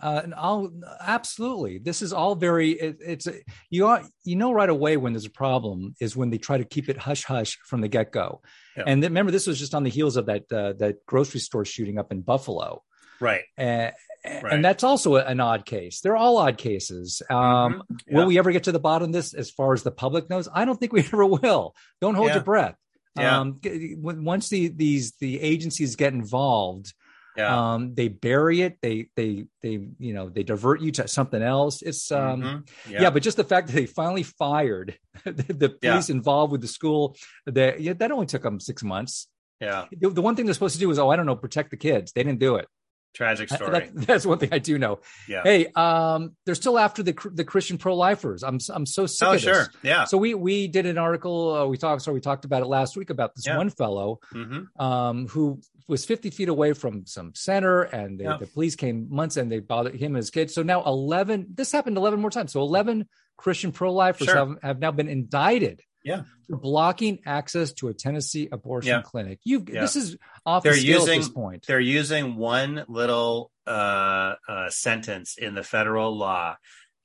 Uh, 0.00 0.20
and 0.22 0.34
I'll 0.36 0.72
absolutely. 1.00 1.78
This 1.78 2.02
is 2.02 2.12
all 2.12 2.36
very. 2.36 2.70
It, 2.70 2.98
it's 3.04 3.26
you 3.68 3.88
are 3.88 4.04
you 4.22 4.36
know 4.36 4.52
right 4.52 4.68
away 4.68 4.96
when 4.96 5.12
there's 5.12 5.26
a 5.26 5.30
problem 5.30 5.96
is 6.00 6.16
when 6.16 6.30
they 6.30 6.38
try 6.38 6.56
to 6.56 6.64
keep 6.64 6.88
it 6.88 6.96
hush 6.96 7.24
hush 7.24 7.58
from 7.64 7.80
the 7.80 7.88
get 7.88 8.12
go. 8.12 8.40
Yeah. 8.76 8.84
And 8.86 9.02
remember, 9.02 9.32
this 9.32 9.48
was 9.48 9.58
just 9.58 9.74
on 9.74 9.82
the 9.82 9.90
heels 9.90 10.16
of 10.16 10.26
that 10.26 10.52
uh, 10.52 10.74
that 10.74 11.04
grocery 11.06 11.40
store 11.40 11.64
shooting 11.64 11.98
up 11.98 12.12
in 12.12 12.20
Buffalo. 12.20 12.84
Right. 13.20 13.42
Uh, 13.56 13.90
Right. 14.24 14.52
And 14.52 14.64
that's 14.64 14.84
also 14.84 15.16
an 15.16 15.40
odd 15.40 15.64
case. 15.64 16.00
They're 16.00 16.16
all 16.16 16.38
odd 16.38 16.58
cases. 16.58 17.22
Um, 17.30 17.36
mm-hmm. 17.36 17.94
yeah. 18.06 18.16
Will 18.16 18.26
we 18.26 18.38
ever 18.38 18.52
get 18.52 18.64
to 18.64 18.72
the 18.72 18.80
bottom 18.80 19.08
of 19.08 19.12
this 19.12 19.34
as 19.34 19.50
far 19.50 19.72
as 19.72 19.82
the 19.82 19.90
public 19.90 20.28
knows? 20.28 20.48
I 20.52 20.64
don't 20.64 20.78
think 20.78 20.92
we 20.92 21.00
ever 21.12 21.24
will. 21.24 21.74
Don't 22.00 22.14
hold 22.14 22.28
yeah. 22.28 22.34
your 22.34 22.44
breath. 22.44 22.76
Yeah. 23.18 23.40
Um, 23.40 23.60
once 23.62 24.48
the, 24.48 24.68
these 24.68 25.12
the 25.18 25.40
agencies 25.40 25.96
get 25.96 26.12
involved, 26.12 26.92
Yeah. 27.36 27.74
Um, 27.74 27.94
they 27.94 28.08
bury 28.08 28.62
it. 28.62 28.78
They 28.82 29.08
they 29.14 29.46
they 29.62 29.80
you 29.98 30.12
know 30.12 30.28
they 30.28 30.42
divert 30.42 30.80
you 30.80 30.90
to 30.92 31.06
something 31.06 31.42
else. 31.42 31.82
It's 31.82 32.10
um 32.10 32.42
mm-hmm. 32.42 32.92
yeah. 32.92 33.02
yeah. 33.02 33.10
but 33.10 33.22
just 33.22 33.36
the 33.36 33.44
fact 33.44 33.68
that 33.68 33.74
they 33.74 33.86
finally 33.86 34.24
fired 34.24 34.98
the, 35.24 35.32
the 35.32 35.68
police 35.68 36.08
yeah. 36.08 36.16
involved 36.16 36.52
with 36.52 36.60
the 36.60 36.68
school 36.68 37.16
that 37.46 37.80
yeah, 37.80 37.92
that 37.94 38.10
only 38.10 38.26
took 38.26 38.42
them 38.42 38.60
six 38.60 38.82
months. 38.82 39.28
Yeah. 39.60 39.86
The, 39.90 40.10
the 40.10 40.22
one 40.22 40.36
thing 40.36 40.46
they're 40.46 40.54
supposed 40.54 40.74
to 40.74 40.80
do 40.80 40.90
is 40.90 40.98
oh 40.98 41.08
I 41.10 41.16
don't 41.16 41.26
know 41.26 41.36
protect 41.36 41.70
the 41.70 41.76
kids. 41.76 42.12
They 42.12 42.24
didn't 42.24 42.40
do 42.40 42.56
it. 42.56 42.66
Tragic 43.14 43.48
story. 43.48 43.70
That, 43.70 43.94
that's 44.06 44.26
one 44.26 44.38
thing 44.38 44.50
I 44.52 44.58
do 44.58 44.78
know. 44.78 45.00
Yeah. 45.26 45.42
Hey, 45.42 45.66
um, 45.74 46.36
they're 46.44 46.54
still 46.54 46.78
after 46.78 47.02
the 47.02 47.14
the 47.32 47.44
Christian 47.44 47.78
pro 47.78 47.96
lifers. 47.96 48.42
I'm 48.42 48.58
I'm 48.70 48.86
so 48.86 49.06
sick 49.06 49.28
oh, 49.28 49.32
of 49.32 49.40
sure. 49.40 49.54
this. 49.54 49.68
Yeah. 49.82 50.04
So 50.04 50.18
we 50.18 50.34
we 50.34 50.68
did 50.68 50.86
an 50.86 50.98
article. 50.98 51.54
Uh, 51.54 51.66
we 51.66 51.76
talked. 51.78 52.02
So 52.02 52.12
we 52.12 52.20
talked 52.20 52.44
about 52.44 52.62
it 52.62 52.66
last 52.66 52.96
week 52.96 53.10
about 53.10 53.34
this 53.34 53.46
yeah. 53.46 53.56
one 53.56 53.70
fellow 53.70 54.20
mm-hmm. 54.32 54.82
um, 54.82 55.26
who 55.28 55.60
was 55.88 56.04
50 56.04 56.30
feet 56.30 56.48
away 56.48 56.74
from 56.74 57.06
some 57.06 57.34
center, 57.34 57.82
and 57.82 58.20
they, 58.20 58.24
yeah. 58.24 58.36
the 58.36 58.46
police 58.46 58.76
came 58.76 59.08
months 59.10 59.38
and 59.38 59.50
they 59.50 59.58
bothered 59.58 59.94
him 59.94 60.08
and 60.08 60.16
his 60.18 60.30
kids. 60.30 60.54
So 60.54 60.62
now 60.62 60.84
11. 60.84 61.48
This 61.54 61.72
happened 61.72 61.96
11 61.96 62.20
more 62.20 62.30
times. 62.30 62.52
So 62.52 62.60
11 62.60 63.08
Christian 63.36 63.72
pro 63.72 63.92
lifers 63.92 64.26
sure. 64.26 64.36
have, 64.36 64.58
have 64.62 64.78
now 64.78 64.90
been 64.90 65.08
indicted 65.08 65.82
yeah. 66.08 66.22
for 66.48 66.56
blocking 66.56 67.20
access 67.26 67.72
to 67.74 67.88
a 67.88 67.94
Tennessee 67.94 68.48
abortion 68.50 68.90
yeah. 68.90 69.02
clinic. 69.02 69.38
You 69.44 69.64
yeah. 69.68 69.80
this 69.80 69.96
is 69.96 70.16
off 70.44 70.62
they're 70.62 70.72
the 70.72 70.80
using, 70.80 71.14
at 71.14 71.18
this 71.18 71.28
point. 71.28 71.66
They're 71.66 71.80
using 71.80 72.36
one 72.36 72.84
little 72.88 73.50
uh, 73.66 74.34
uh, 74.48 74.70
sentence 74.70 75.36
in 75.36 75.54
the 75.54 75.62
federal 75.62 76.16
law 76.16 76.56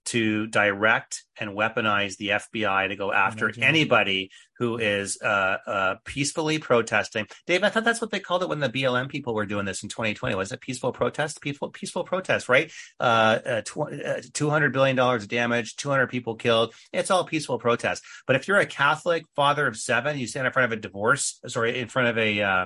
to 0.05 0.47
direct 0.47 1.23
and 1.39 1.51
weaponize 1.51 2.17
the 2.17 2.29
FBI 2.29 2.89
to 2.89 2.95
go 2.95 3.11
after 3.11 3.45
Imagine. 3.45 3.63
anybody 3.63 4.29
who 4.59 4.77
is 4.77 5.17
uh, 5.21 5.57
uh, 5.65 5.95
peacefully 6.05 6.59
protesting. 6.59 7.25
Dave, 7.47 7.63
I 7.63 7.69
thought 7.69 7.83
that's 7.83 8.01
what 8.01 8.11
they 8.11 8.19
called 8.19 8.43
it 8.43 8.49
when 8.49 8.59
the 8.59 8.69
BLM 8.69 9.09
people 9.09 9.33
were 9.33 9.45
doing 9.45 9.65
this 9.65 9.83
in 9.83 9.89
2020. 9.89 10.35
Was 10.35 10.51
it 10.51 10.61
peaceful 10.61 10.91
protest? 10.91 11.41
Peaceful, 11.41 11.69
peaceful 11.69 12.03
protest, 12.03 12.49
right? 12.49 12.71
Uh, 12.99 13.39
uh 13.45 13.61
tw- 13.61 13.93
uh, 13.93 14.21
$200 14.21 14.71
billion 14.71 15.27
damage, 15.27 15.75
200 15.77 16.07
people 16.07 16.35
killed. 16.35 16.73
It's 16.91 17.11
all 17.11 17.25
peaceful 17.25 17.57
protest. 17.57 18.03
But 18.27 18.35
if 18.35 18.47
you're 18.47 18.59
a 18.59 18.65
Catholic 18.65 19.25
father 19.35 19.67
of 19.67 19.77
seven, 19.77 20.17
you 20.17 20.27
stand 20.27 20.47
in 20.47 20.53
front 20.53 20.71
of 20.71 20.77
a 20.77 20.81
divorce, 20.81 21.39
sorry, 21.47 21.79
in 21.79 21.87
front 21.87 22.09
of 22.09 22.17
a, 22.17 22.41
uh, 22.41 22.65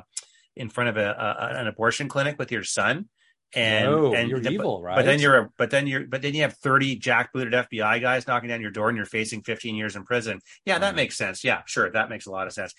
in 0.56 0.70
front 0.70 0.90
of 0.90 0.98
a, 0.98 1.08
a, 1.08 1.60
an 1.60 1.68
abortion 1.68 2.10
clinic 2.10 2.38
with 2.40 2.52
your 2.52 2.64
son 2.64 3.08
and 3.54 3.88
oh, 3.88 4.14
and 4.14 4.30
you're 4.30 4.42
evil, 4.42 4.82
right? 4.82 4.96
But 4.96 5.06
then 5.06 5.20
you're 5.20 5.38
a, 5.38 5.50
but 5.58 5.72
then 5.72 5.88
you're 5.88 6.06
but 6.06 6.22
then 6.22 6.34
you 6.34 6.42
have 6.42 6.54
30 6.54 7.00
jackbooted 7.00 7.68
FBI 7.70 8.02
guys 8.02 8.28
knocking 8.28 8.50
down 8.50 8.62
your 8.62 8.72
door 8.72 8.90
and 8.90 8.98
you're 8.98 9.06
facing 9.06 9.42
15 9.42 9.76
years 9.76 9.96
in 9.96 10.04
prison. 10.04 10.42
Yeah, 10.66 10.80
that 10.80 10.96
makes 10.96 11.18
sense. 11.18 11.44
Yeah, 11.44 11.62
sure, 11.66 11.90
that 11.92 12.10
makes 12.10 12.26
a 12.26 12.32
lot 12.32 12.48
of 12.48 12.54
sense. 12.54 12.74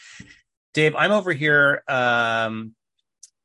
Dave, 0.74 0.94
I'm 0.94 1.12
over 1.12 1.32
here 1.32 1.82
um, 1.88 2.74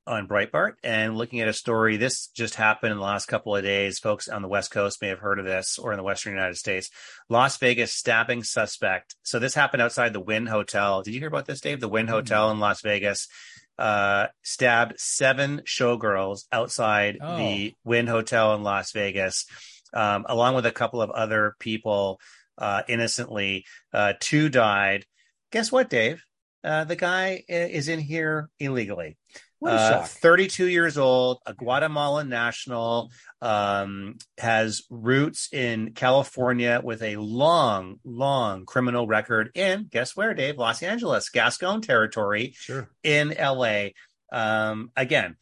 on 0.05 0.27
Breitbart 0.27 0.73
and 0.83 1.17
looking 1.17 1.39
at 1.39 1.47
a 1.47 1.53
story. 1.53 1.95
This 1.95 2.27
just 2.27 2.55
happened 2.55 2.91
in 2.91 2.97
the 2.97 3.03
last 3.03 3.27
couple 3.27 3.55
of 3.55 3.63
days. 3.63 3.99
Folks 3.99 4.27
on 4.27 4.41
the 4.41 4.49
West 4.49 4.71
Coast 4.71 5.01
may 5.01 5.07
have 5.07 5.19
heard 5.19 5.39
of 5.39 5.45
this, 5.45 5.79
or 5.79 5.93
in 5.93 5.97
the 5.97 6.03
Western 6.03 6.33
United 6.33 6.57
States. 6.57 6.89
Las 7.29 7.57
Vegas 7.57 7.93
stabbing 7.93 8.43
suspect. 8.43 9.15
So 9.23 9.39
this 9.39 9.55
happened 9.55 9.81
outside 9.81 10.11
the 10.11 10.19
Wynn 10.19 10.45
Hotel. 10.45 11.01
Did 11.01 11.13
you 11.13 11.21
hear 11.21 11.29
about 11.29 11.45
this, 11.45 11.61
Dave? 11.61 11.79
The 11.79 11.87
Wynn 11.87 12.05
mm-hmm. 12.05 12.15
Hotel 12.15 12.51
in 12.51 12.59
Las 12.59 12.81
Vegas 12.81 13.29
uh, 13.77 14.27
stabbed 14.41 14.99
seven 14.99 15.61
showgirls 15.65 16.45
outside 16.51 17.17
oh. 17.21 17.37
the 17.37 17.73
Wynn 17.83 18.07
Hotel 18.07 18.55
in 18.55 18.63
Las 18.63 18.91
Vegas, 18.91 19.45
um, 19.93 20.25
along 20.27 20.55
with 20.55 20.65
a 20.65 20.71
couple 20.71 21.01
of 21.01 21.09
other 21.11 21.55
people 21.59 22.19
uh, 22.57 22.83
innocently. 22.87 23.65
Uh, 23.91 24.13
two 24.19 24.49
died. 24.49 25.05
Guess 25.51 25.71
what, 25.71 25.89
Dave? 25.89 26.23
Uh, 26.63 26.85
the 26.85 26.95
guy 26.95 27.43
is 27.47 27.89
in 27.89 27.99
here 27.99 28.49
illegally. 28.59 29.17
Uh, 29.65 30.03
32 30.03 30.67
years 30.67 30.97
old, 30.97 31.39
a 31.45 31.53
Guatemalan 31.53 32.29
national, 32.29 33.11
um, 33.41 34.17
has 34.37 34.83
roots 34.89 35.49
in 35.51 35.93
California 35.93 36.81
with 36.83 37.01
a 37.01 37.17
long, 37.17 37.99
long 38.03 38.65
criminal 38.65 39.07
record 39.07 39.51
in, 39.55 39.87
guess 39.89 40.15
where, 40.15 40.33
Dave? 40.33 40.57
Los 40.57 40.83
Angeles, 40.83 41.29
Gascon 41.29 41.81
territory 41.81 42.53
sure. 42.55 42.89
in 43.03 43.33
LA. 43.39 43.89
Um, 44.31 44.91
again, 44.95 45.35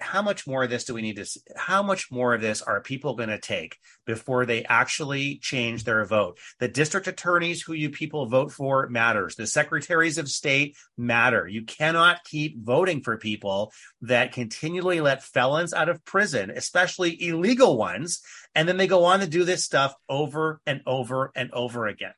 how 0.00 0.22
much 0.22 0.46
more 0.46 0.62
of 0.62 0.70
this 0.70 0.84
do 0.84 0.94
we 0.94 1.02
need 1.02 1.16
to 1.16 1.26
how 1.56 1.82
much 1.82 2.12
more 2.12 2.34
of 2.34 2.40
this 2.40 2.62
are 2.62 2.80
people 2.80 3.16
going 3.16 3.28
to 3.28 3.40
take 3.40 3.76
before 4.06 4.46
they 4.46 4.64
actually 4.64 5.38
change 5.38 5.82
their 5.82 6.04
vote? 6.04 6.38
The 6.60 6.68
district 6.68 7.08
attorneys 7.08 7.60
who 7.60 7.72
you 7.72 7.90
people 7.90 8.26
vote 8.26 8.52
for 8.52 8.88
matters. 8.88 9.34
The 9.34 9.48
secretaries 9.48 10.18
of 10.18 10.28
state 10.28 10.76
matter. 10.96 11.46
You 11.48 11.64
cannot 11.64 12.22
keep 12.24 12.64
voting 12.64 13.02
for 13.02 13.16
people 13.16 13.72
that 14.02 14.32
continually 14.32 15.00
let 15.00 15.24
felons 15.24 15.74
out 15.74 15.88
of 15.88 16.04
prison 16.04 16.50
especially 16.50 17.28
illegal 17.28 17.76
ones 17.76 18.22
and 18.54 18.68
then 18.68 18.76
they 18.76 18.86
go 18.86 19.04
on 19.04 19.20
to 19.20 19.26
do 19.26 19.44
this 19.44 19.64
stuff 19.64 19.94
over 20.08 20.60
and 20.66 20.82
over 20.86 21.32
and 21.34 21.50
over 21.52 21.86
again 21.86 22.12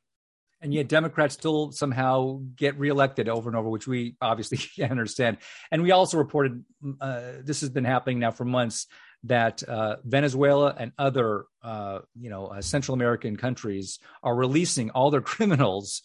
and 0.63 0.73
yet 0.73 0.87
Democrats 0.87 1.33
still 1.33 1.71
somehow 1.73 2.39
get 2.55 2.79
reelected 2.79 3.27
over 3.27 3.49
and 3.49 3.57
over, 3.57 3.69
which 3.69 3.85
we 3.85 4.15
obviously 4.21 4.57
can't 4.75 4.91
understand. 4.91 5.37
And 5.69 5.83
we 5.83 5.91
also 5.91 6.17
reported 6.17 6.63
uh, 6.99 7.33
this 7.43 7.61
has 7.61 7.69
been 7.69 7.83
happening 7.83 8.19
now 8.19 8.31
for 8.31 8.45
months 8.45 8.87
that 9.25 9.61
uh, 9.63 9.97
Venezuela 10.03 10.73
and 10.77 10.91
other 10.97 11.45
uh, 11.61 11.99
you 12.19 12.29
know 12.29 12.47
uh, 12.47 12.61
Central 12.61 12.95
American 12.95 13.35
countries 13.35 13.99
are 14.23 14.35
releasing 14.35 14.89
all 14.91 15.11
their 15.11 15.21
criminals 15.33 16.01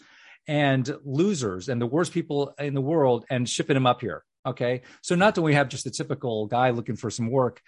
and 0.47 0.92
losers 1.05 1.68
and 1.68 1.81
the 1.81 1.87
worst 1.87 2.12
people 2.12 2.55
in 2.59 2.75
the 2.75 2.81
world 2.81 3.25
and 3.31 3.49
shipping 3.49 3.75
them 3.75 3.87
up 3.87 4.01
here. 4.01 4.25
Okay, 4.44 4.83
so 5.03 5.14
not 5.14 5.35
that 5.37 5.42
we 5.42 5.55
have 5.55 5.68
just 5.68 5.87
a 5.87 5.90
typical 5.90 6.47
guy 6.47 6.71
looking 6.71 6.97
for 6.97 7.11
some 7.11 7.31
work. 7.31 7.62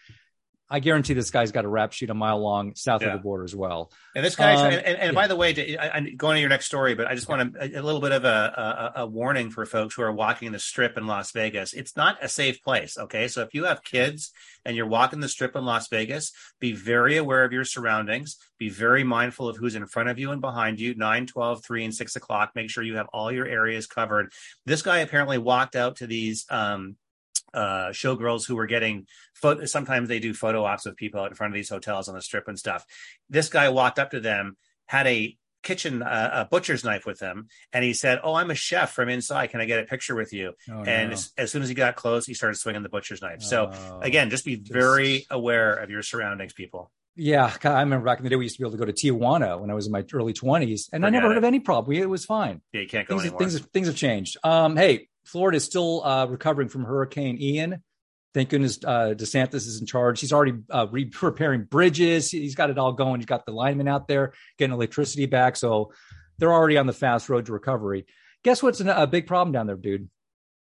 I 0.71 0.79
guarantee 0.79 1.15
this 1.15 1.31
guy's 1.31 1.51
got 1.51 1.65
a 1.65 1.69
rap 1.69 1.93
sheet 1.93 2.11
a 2.11 2.15
mile 2.15 2.39
long 2.39 2.77
south 2.77 3.03
yeah. 3.03 3.09
of 3.09 3.13
the 3.15 3.19
border 3.19 3.43
as 3.43 3.57
well. 3.57 3.91
And 4.15 4.25
this 4.25 4.37
guy, 4.37 4.55
um, 4.55 4.67
and, 4.67 4.75
and, 4.75 4.99
and 4.99 5.13
yeah. 5.13 5.13
by 5.13 5.27
the 5.27 5.35
way, 5.35 5.53
to, 5.53 5.77
I, 5.77 5.99
am 5.99 6.17
going 6.17 6.37
to 6.37 6.41
your 6.41 6.49
next 6.49 6.67
story, 6.67 6.95
but 6.95 7.09
I 7.09 7.17
just 7.17 7.29
want 7.29 7.55
to, 7.55 7.61
a, 7.61 7.81
a 7.81 7.83
little 7.83 8.01
bit 8.01 8.13
of 8.13 8.25
a, 8.25 8.93
a, 8.97 9.01
a, 9.03 9.07
warning 9.07 9.51
for 9.51 9.67
folks 9.67 9.97
who 9.97 10.03
are 10.03 10.13
walking 10.13 10.53
the 10.53 10.61
strip 10.61 10.97
in 10.97 11.09
Las 11.09 11.33
Vegas. 11.33 11.73
It's 11.73 11.97
not 11.97 12.19
a 12.23 12.29
safe 12.29 12.63
place. 12.63 12.97
Okay. 12.97 13.27
So 13.27 13.43
if 13.43 13.53
you 13.53 13.65
have 13.65 13.83
kids 13.83 14.31
and 14.65 14.77
you're 14.77 14.87
walking 14.87 15.19
the 15.19 15.29
strip 15.29 15.57
in 15.57 15.65
Las 15.65 15.89
Vegas, 15.89 16.33
be 16.61 16.73
very 16.73 17.17
aware 17.17 17.45
of 17.45 17.53
your 17.53 17.65
surroundings. 17.65 18.37
Be 18.57 18.69
very 18.69 19.03
mindful 19.03 19.49
of 19.49 19.57
who's 19.57 19.75
in 19.75 19.87
front 19.87 20.09
of 20.09 20.21
you 20.21 20.31
and 20.31 20.41
behind 20.41 20.79
you, 20.79 20.95
9, 20.95 21.27
12, 21.27 21.65
3, 21.65 21.85
and 21.85 21.95
6 21.95 22.17
o'clock. 22.17 22.53
Make 22.55 22.71
sure 22.71 22.85
you 22.85 22.97
have 22.97 23.09
all 23.13 23.33
your 23.33 23.47
areas 23.47 23.89
covered. 23.89 24.33
This 24.67 24.83
guy 24.83 24.99
apparently 24.99 25.39
walked 25.39 25.75
out 25.75 25.97
to 25.97 26.07
these, 26.07 26.47
um, 26.49 26.97
uh, 27.55 27.89
showgirls 27.91 28.47
who 28.47 28.57
were 28.57 28.67
getting 28.67 29.07
photo. 29.35 29.65
Sometimes 29.65 30.09
they 30.09 30.21
do 30.21 30.35
photo 30.35 30.65
ops 30.65 30.87
with 30.87 30.97
people 30.97 31.21
out 31.21 31.31
in 31.31 31.35
front 31.35 31.53
of 31.53 31.55
these 31.55 31.69
hotels 31.69 32.09
on 32.09 32.15
the 32.15 32.23
strip 32.23 32.49
and 32.49 32.59
stuff. 32.59 32.85
This 33.29 33.49
guy 33.49 33.69
walked 33.69 33.99
up 33.99 34.11
to 34.11 34.21
them, 34.21 34.57
had 34.87 35.07
a 35.07 35.37
kitchen 35.63 36.03
uh, 36.03 36.31
a 36.33 36.45
butcher's 36.47 36.85
knife 36.85 37.05
with 37.05 37.21
him 37.21 37.49
and 37.73 37.85
he 37.85 37.93
said 37.93 38.21
oh 38.25 38.35
i'm 38.35 38.51
a 38.51 38.55
chef 38.55 38.93
from 38.93 39.09
inside 39.09 39.49
can 39.49 39.61
i 39.61 39.65
get 39.65 39.79
a 39.79 39.85
picture 39.85 40.15
with 40.15 40.33
you 40.33 40.53
oh, 40.71 40.83
and 40.85 41.11
no. 41.11 41.15
as, 41.15 41.33
as, 41.37 41.51
soon 41.51 41.63
as 41.63 41.69
he 41.69 41.75
got 41.75 41.97
close 41.97 42.27
he 42.27 42.35
started 42.35 42.57
swinging 42.57 42.83
the 42.83 42.89
butcher's 42.89 43.21
knife 43.21 43.43
so 43.43 43.71
oh, 43.73 44.01
again 44.01 44.31
just 44.31 44.45
be 44.45 44.57
just... 44.57 44.73
very 44.73 45.27
aware 45.31 45.75
of 45.75 45.91
your 45.91 46.03
surroundings 46.03 46.53
people 46.53 46.91
yeah 47.15 47.55
i 47.65 47.81
remember 47.81 48.07
back 48.07 48.19
in 48.19 48.25
the 48.25 48.31
day 48.31 48.37
we 48.37 48.45
used 48.45 48.57
to 48.57 48.63
be 48.63 48.67
able 48.67 48.73
to 48.73 48.79
go 48.79 48.91
to 48.91 48.93
tijuana 48.93 49.61
when 49.61 49.71
i 49.71 49.75
was 49.75 49.87
in 49.87 49.93
my 49.93 50.05
early 50.15 50.33
20s 50.33 50.89
and 50.93 51.03
Forget 51.03 51.05
i 51.05 51.11
never 51.11 51.29
heard 51.29 51.37
of 51.37 51.45
any 51.45 51.61
problem 51.61 51.95
it 51.97 52.09
was 52.09 52.25
fine 52.25 52.63
yeah 52.73 52.81
you 52.81 52.89
can't 52.89 53.07
go 53.07 53.17
things, 53.17 53.25
anymore. 53.25 53.39
things, 53.41 53.61
things 53.67 53.87
have 53.87 53.97
changed 53.97 54.39
um 54.43 54.77
hey 54.77 55.09
Florida 55.25 55.57
is 55.57 55.65
still 55.65 56.05
uh, 56.05 56.27
recovering 56.27 56.69
from 56.69 56.85
Hurricane 56.85 57.41
Ian. 57.41 57.83
Thank 58.33 58.51
goodness 58.51 58.79
uh, 58.85 59.15
DeSantis 59.17 59.67
is 59.67 59.81
in 59.81 59.87
charge. 59.87 60.21
He's 60.21 60.33
already 60.33 60.55
uh, 60.71 60.87
re- 60.91 61.11
repairing 61.21 61.65
bridges. 61.65 62.31
He's 62.31 62.55
got 62.55 62.71
it 62.71 62.79
all 62.79 62.93
going. 62.93 63.21
He's 63.21 63.27
got 63.27 63.45
the 63.45 63.53
linemen 63.53 63.89
out 63.89 64.07
there 64.07 64.33
getting 64.57 64.73
electricity 64.73 65.27
back. 65.27 65.57
So 65.57 65.93
they're 66.39 66.53
already 66.53 66.79
on 66.79 66.87
the 66.87 66.93
fast 66.93 67.29
road 67.29 67.47
to 67.47 67.53
recovery. 67.53 68.07
Guess 68.45 68.63
what's 68.63 68.81
a 68.81 69.07
big 69.07 69.27
problem 69.27 69.53
down 69.53 69.67
there, 69.67 69.77
dude? 69.77 70.09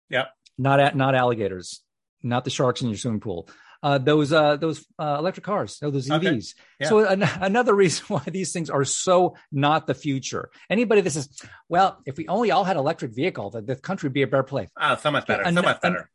Yeah. 0.10 0.26
Not 0.58 0.80
at, 0.80 0.96
not 0.96 1.16
alligators, 1.16 1.82
not 2.24 2.44
the 2.44 2.50
sharks 2.50 2.82
in 2.82 2.90
your 2.90 2.98
swimming 2.98 3.22
pool 3.22 3.48
uh, 3.82 3.98
those 3.98 4.34
uh, 4.34 4.58
those 4.58 4.86
uh, 4.98 5.16
electric 5.20 5.46
cars, 5.46 5.78
those 5.80 6.08
EVs. 6.08 6.14
Okay. 6.14 6.42
Yeah. 6.82 6.88
So 6.90 7.06
an- 7.06 7.24
another 7.42 7.74
reason 7.74 8.06
why 8.08 8.24
these 8.28 8.52
things 8.52 8.70
are 8.70 8.84
so 8.84 9.36
not 9.52 9.88
the 9.88 9.94
future. 9.94 10.50
Anybody 10.70 11.02
that 11.02 11.12
says, 11.12 11.30
"Well, 11.68 12.00
if 12.06 12.18
we 12.18 12.28
only 12.28 12.52
all 12.52 12.64
had 12.64 12.78
electric 12.78 13.16
vehicle, 13.16 13.52
the, 13.52 13.62
the 13.62 13.76
country 13.76 14.08
would 14.08 14.14
be 14.14 14.24
a 14.24 14.28
better 14.28 14.44
place." 14.44 14.70
Oh, 14.80 14.96
so 14.96 15.12
much 15.12 15.28
better. 15.28 15.44
so 15.46 15.62
much 15.62 15.82
better. 15.82 16.10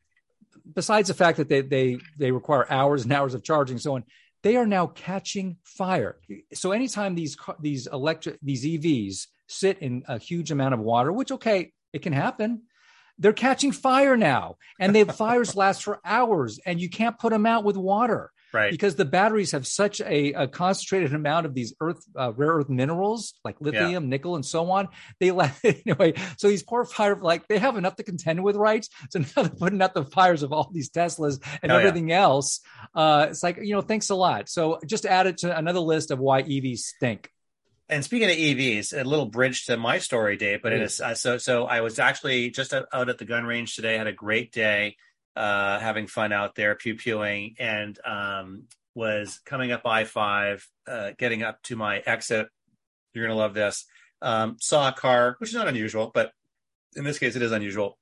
besides 0.74 1.09
the 1.09 1.14
fact 1.14 1.38
that 1.38 1.48
they 1.48 1.62
they 1.62 1.98
they 2.18 2.33
require 2.33 2.70
hours 2.70 3.05
and 3.05 3.12
hours 3.12 3.35
of 3.35 3.42
charging, 3.42 3.79
so 3.79 3.94
on, 3.94 4.05
they 4.42 4.57
are 4.57 4.66
now 4.66 4.87
catching 4.87 5.57
fire. 5.64 6.18
So 6.53 6.72
anytime 6.72 7.14
these 7.14 7.37
these 7.61 7.87
electric 7.87 8.38
these 8.42 8.64
EVs 8.64 9.27
sit 9.46 9.79
in 9.79 10.05
a 10.07 10.18
huge 10.18 10.50
amount 10.50 10.74
of 10.74 10.81
water, 10.81 11.12
which 11.12 11.33
okay, 11.33 11.72
it 11.92 12.03
can 12.03 12.12
happen 12.12 12.62
they're 13.18 13.33
catching 13.33 13.72
fire 13.72 14.16
now, 14.16 14.57
and 14.79 14.94
the 14.94 15.05
fires 15.12 15.55
last 15.55 15.83
for 15.85 16.00
hours, 16.05 16.59
and 16.64 16.81
you 16.81 16.88
can't 16.88 17.18
put 17.18 17.31
them 17.31 17.46
out 17.46 17.64
with 17.64 17.77
water. 17.77 18.33
right? 18.53 18.70
Because 18.70 18.96
the 18.96 19.05
batteries 19.05 19.53
have 19.53 19.66
such 19.66 20.00
a, 20.00 20.33
a 20.33 20.48
concentrated 20.48 21.14
amount 21.14 21.46
of 21.46 21.55
these 21.55 21.74
earth 21.81 22.05
uh, 22.16 22.33
rare 22.33 22.55
earth 22.55 22.68
minerals 22.68 23.35
like 23.44 23.61
lithium, 23.61 24.05
yeah. 24.05 24.11
nickel, 24.11 24.35
and 24.35 24.44
so 24.44 24.70
on. 24.70 24.88
They 25.20 25.31
let 25.31 25.55
anyway. 25.64 26.14
So 26.38 26.48
these 26.48 26.62
poor 26.62 26.85
fire 26.85 27.16
like 27.16 27.46
they 27.48 27.59
have 27.59 27.77
enough 27.77 27.96
to 27.96 28.03
contend 28.03 28.42
with, 28.42 28.57
right? 28.57 28.87
So 29.11 29.18
now 29.37 29.42
they're 29.42 29.48
putting 29.48 29.83
out 29.83 29.94
the 29.94 30.05
fires 30.05 30.42
of 30.42 30.53
all 30.53 30.70
these 30.72 30.90
Teslas 30.90 31.42
and 31.62 31.70
oh, 31.70 31.79
everything 31.79 32.09
yeah. 32.09 32.22
else. 32.22 32.61
Uh, 32.94 33.27
it's 33.31 33.42
like 33.42 33.59
you 33.59 33.74
know, 33.74 33.81
thanks 33.81 34.11
a 34.11 34.14
lot. 34.14 34.48
So 34.48 34.81
just 34.87 35.07
add 35.07 35.27
it 35.27 35.38
to 35.38 35.57
another 35.57 35.81
list 35.81 36.11
of 36.11 36.18
why 36.18 36.42
EVs 36.42 36.79
stink. 36.79 37.31
And 37.88 38.03
speaking 38.03 38.31
of 38.31 38.37
EVs, 38.37 38.99
a 38.99 39.05
little 39.05 39.27
bridge 39.27 39.66
to 39.66 39.77
my 39.77 39.99
story, 39.99 40.37
Dave. 40.37 40.62
But 40.62 40.73
it 40.73 40.83
is 40.83 41.01
uh, 41.01 41.14
so. 41.14 41.37
So 41.38 41.66
I 41.66 41.83
was 41.83 41.99
actually 41.99 42.51
just 42.51 42.73
out 42.73 43.09
at 43.09 43.18
the 43.18 43.25
gun 43.25 43.44
range 43.44 43.77
today. 43.77 43.99
Had 43.99 44.07
a 44.07 44.12
great 44.12 44.53
day, 44.53 44.97
uh, 45.37 45.79
having 45.79 46.07
fun 46.07 46.33
out 46.33 46.55
there, 46.55 46.75
pew 46.75 46.94
pewing, 46.94 47.57
and 47.59 47.99
um, 48.07 48.62
was 48.94 49.40
coming 49.44 49.70
up 49.70 49.87
I 49.87 50.05
five, 50.05 50.66
uh, 50.87 51.11
getting 51.18 51.42
up 51.42 51.62
to 51.64 51.77
my 51.77 51.99
exit. 51.99 52.49
You're 53.12 53.27
gonna 53.27 53.38
love 53.38 53.55
this. 53.55 53.85
Um, 54.23 54.57
saw 54.61 54.88
a 54.88 54.92
car, 54.92 55.37
which 55.38 55.51
is 55.51 55.57
not 55.57 55.68
unusual, 55.68 56.11
but 56.14 56.33
in 56.97 57.05
this 57.05 57.18
case, 57.18 57.37
it 57.37 57.42
is 57.42 57.53
unusual. 57.53 57.99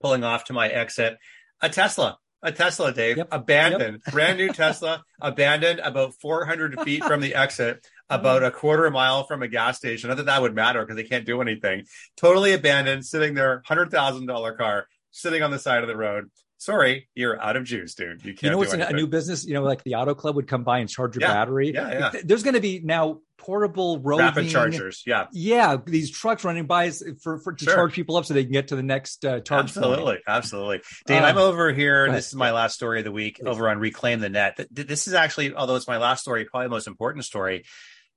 Pulling 0.00 0.24
off 0.24 0.44
to 0.44 0.54
my 0.54 0.68
exit, 0.68 1.18
a 1.60 1.68
Tesla 1.68 2.18
a 2.42 2.52
Tesla, 2.52 2.92
Dave, 2.92 3.16
yep. 3.16 3.28
abandoned, 3.32 4.00
yep. 4.04 4.12
brand 4.12 4.38
new 4.38 4.48
Tesla, 4.52 5.04
abandoned 5.20 5.80
about 5.80 6.14
400 6.14 6.80
feet 6.82 7.04
from 7.04 7.20
the 7.20 7.34
exit, 7.34 7.86
about 8.10 8.42
a 8.42 8.50
quarter 8.50 8.90
mile 8.90 9.24
from 9.24 9.42
a 9.42 9.48
gas 9.48 9.76
station. 9.76 10.08
Not 10.08 10.16
that 10.16 10.26
that 10.26 10.42
would 10.42 10.54
matter 10.54 10.80
because 10.80 10.96
they 10.96 11.04
can't 11.04 11.26
do 11.26 11.40
anything. 11.40 11.84
Totally 12.16 12.52
abandoned, 12.52 13.04
sitting 13.04 13.34
there, 13.34 13.62
hundred 13.66 13.90
thousand 13.90 14.26
dollar 14.26 14.52
car, 14.54 14.88
sitting 15.10 15.42
on 15.42 15.50
the 15.50 15.58
side 15.58 15.82
of 15.82 15.88
the 15.88 15.96
road. 15.96 16.30
Sorry, 16.60 17.08
you're 17.14 17.40
out 17.40 17.56
of 17.56 17.62
juice, 17.62 17.94
dude. 17.94 18.24
You 18.24 18.32
can't. 18.32 18.42
You 18.42 18.50
know 18.50 18.58
what's 18.58 18.72
a 18.72 18.92
new 18.92 19.06
business? 19.06 19.46
You 19.46 19.54
know, 19.54 19.62
like 19.62 19.84
the 19.84 19.94
auto 19.94 20.14
club 20.14 20.34
would 20.34 20.48
come 20.48 20.64
by 20.64 20.78
and 20.78 20.88
charge 20.88 21.14
your 21.14 21.22
yeah. 21.22 21.32
battery. 21.32 21.72
Yeah, 21.72 22.10
yeah. 22.12 22.20
There's 22.24 22.42
going 22.42 22.54
to 22.54 22.60
be 22.60 22.80
now 22.82 23.20
portable 23.36 24.00
roving, 24.00 24.26
rapid 24.26 24.50
chargers. 24.50 25.04
Yeah, 25.06 25.26
yeah. 25.30 25.76
These 25.86 26.10
trucks 26.10 26.42
running 26.42 26.66
by 26.66 26.90
for, 27.22 27.38
for 27.38 27.52
to 27.52 27.64
sure. 27.64 27.74
charge 27.74 27.92
people 27.92 28.16
up 28.16 28.24
so 28.24 28.34
they 28.34 28.42
can 28.42 28.52
get 28.52 28.68
to 28.68 28.76
the 28.76 28.82
next 28.82 29.24
uh, 29.24 29.38
charge. 29.38 29.66
Absolutely, 29.66 30.04
point. 30.04 30.20
absolutely. 30.26 30.80
Dave, 31.06 31.22
I'm 31.22 31.38
over 31.38 31.72
here. 31.72 32.10
This 32.10 32.26
is 32.26 32.34
my 32.34 32.50
last 32.50 32.74
story 32.74 32.98
of 32.98 33.04
the 33.04 33.12
week 33.12 33.38
Please. 33.38 33.46
over 33.46 33.68
on 33.68 33.78
Reclaim 33.78 34.18
the 34.18 34.28
Net. 34.28 34.58
This 34.72 35.06
is 35.06 35.14
actually, 35.14 35.54
although 35.54 35.76
it's 35.76 35.86
my 35.86 35.98
last 35.98 36.22
story, 36.22 36.44
probably 36.44 36.66
the 36.66 36.70
most 36.70 36.88
important 36.88 37.24
story. 37.24 37.66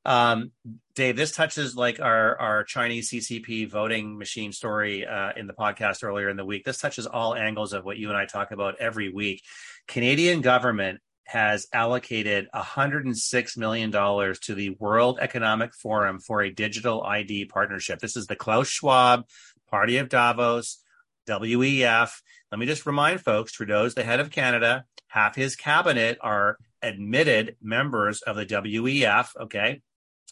Um, 0.05 0.51
Dave, 0.95 1.15
this 1.15 1.31
touches 1.31 1.75
like 1.75 1.99
our 1.99 2.37
our 2.39 2.63
Chinese 2.63 3.11
CCP 3.11 3.69
voting 3.69 4.17
machine 4.17 4.51
story 4.51 5.05
uh, 5.05 5.31
in 5.35 5.47
the 5.47 5.53
podcast 5.53 6.03
earlier 6.03 6.29
in 6.29 6.37
the 6.37 6.45
week. 6.45 6.65
This 6.65 6.79
touches 6.79 7.05
all 7.05 7.35
angles 7.35 7.73
of 7.73 7.85
what 7.85 7.97
you 7.97 8.09
and 8.09 8.17
I 8.17 8.25
talk 8.25 8.51
about 8.51 8.75
every 8.79 9.09
week. 9.09 9.43
Canadian 9.87 10.41
government 10.41 10.99
has 11.25 11.67
allocated 11.71 12.49
$106 12.53 13.57
million 13.57 13.89
to 13.91 14.53
the 14.53 14.71
World 14.79 15.17
Economic 15.21 15.73
Forum 15.73 16.19
for 16.19 16.41
a 16.41 16.53
digital 16.53 17.03
ID 17.03 17.45
partnership. 17.45 17.99
This 17.99 18.17
is 18.17 18.27
the 18.27 18.35
Klaus 18.35 18.67
Schwab 18.67 19.25
Party 19.69 19.97
of 19.97 20.09
Davos, 20.09 20.83
WEF. 21.27 22.21
Let 22.51 22.59
me 22.59 22.65
just 22.65 22.85
remind 22.85 23.21
folks 23.21 23.53
Trudeau's 23.53 23.93
the 23.93 24.03
head 24.03 24.19
of 24.19 24.29
Canada. 24.29 24.83
Half 25.07 25.35
his 25.35 25.55
cabinet 25.55 26.17
are 26.19 26.57
admitted 26.81 27.55
members 27.61 28.21
of 28.23 28.35
the 28.35 28.45
WEF. 28.45 29.29
Okay 29.39 29.81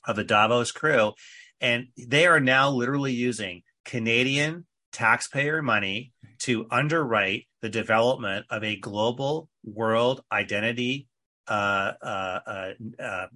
of 0.07 0.15
the 0.15 0.23
Davos 0.23 0.71
crew. 0.71 1.13
And 1.62 1.88
they 1.97 2.25
are 2.25 2.39
now 2.39 2.69
literally 2.69 3.13
using 3.13 3.63
Canadian 3.85 4.65
taxpayer 4.91 5.62
money 5.62 6.13
to 6.39 6.65
underwrite 6.71 7.47
the 7.62 7.69
development 7.69 8.45
of 8.49 8.63
a 8.63 8.77
global 8.77 9.49
world 9.63 10.23
identity 10.31 11.07
uh, 11.47 11.93
uh, 12.01 12.39
uh, 12.99 13.27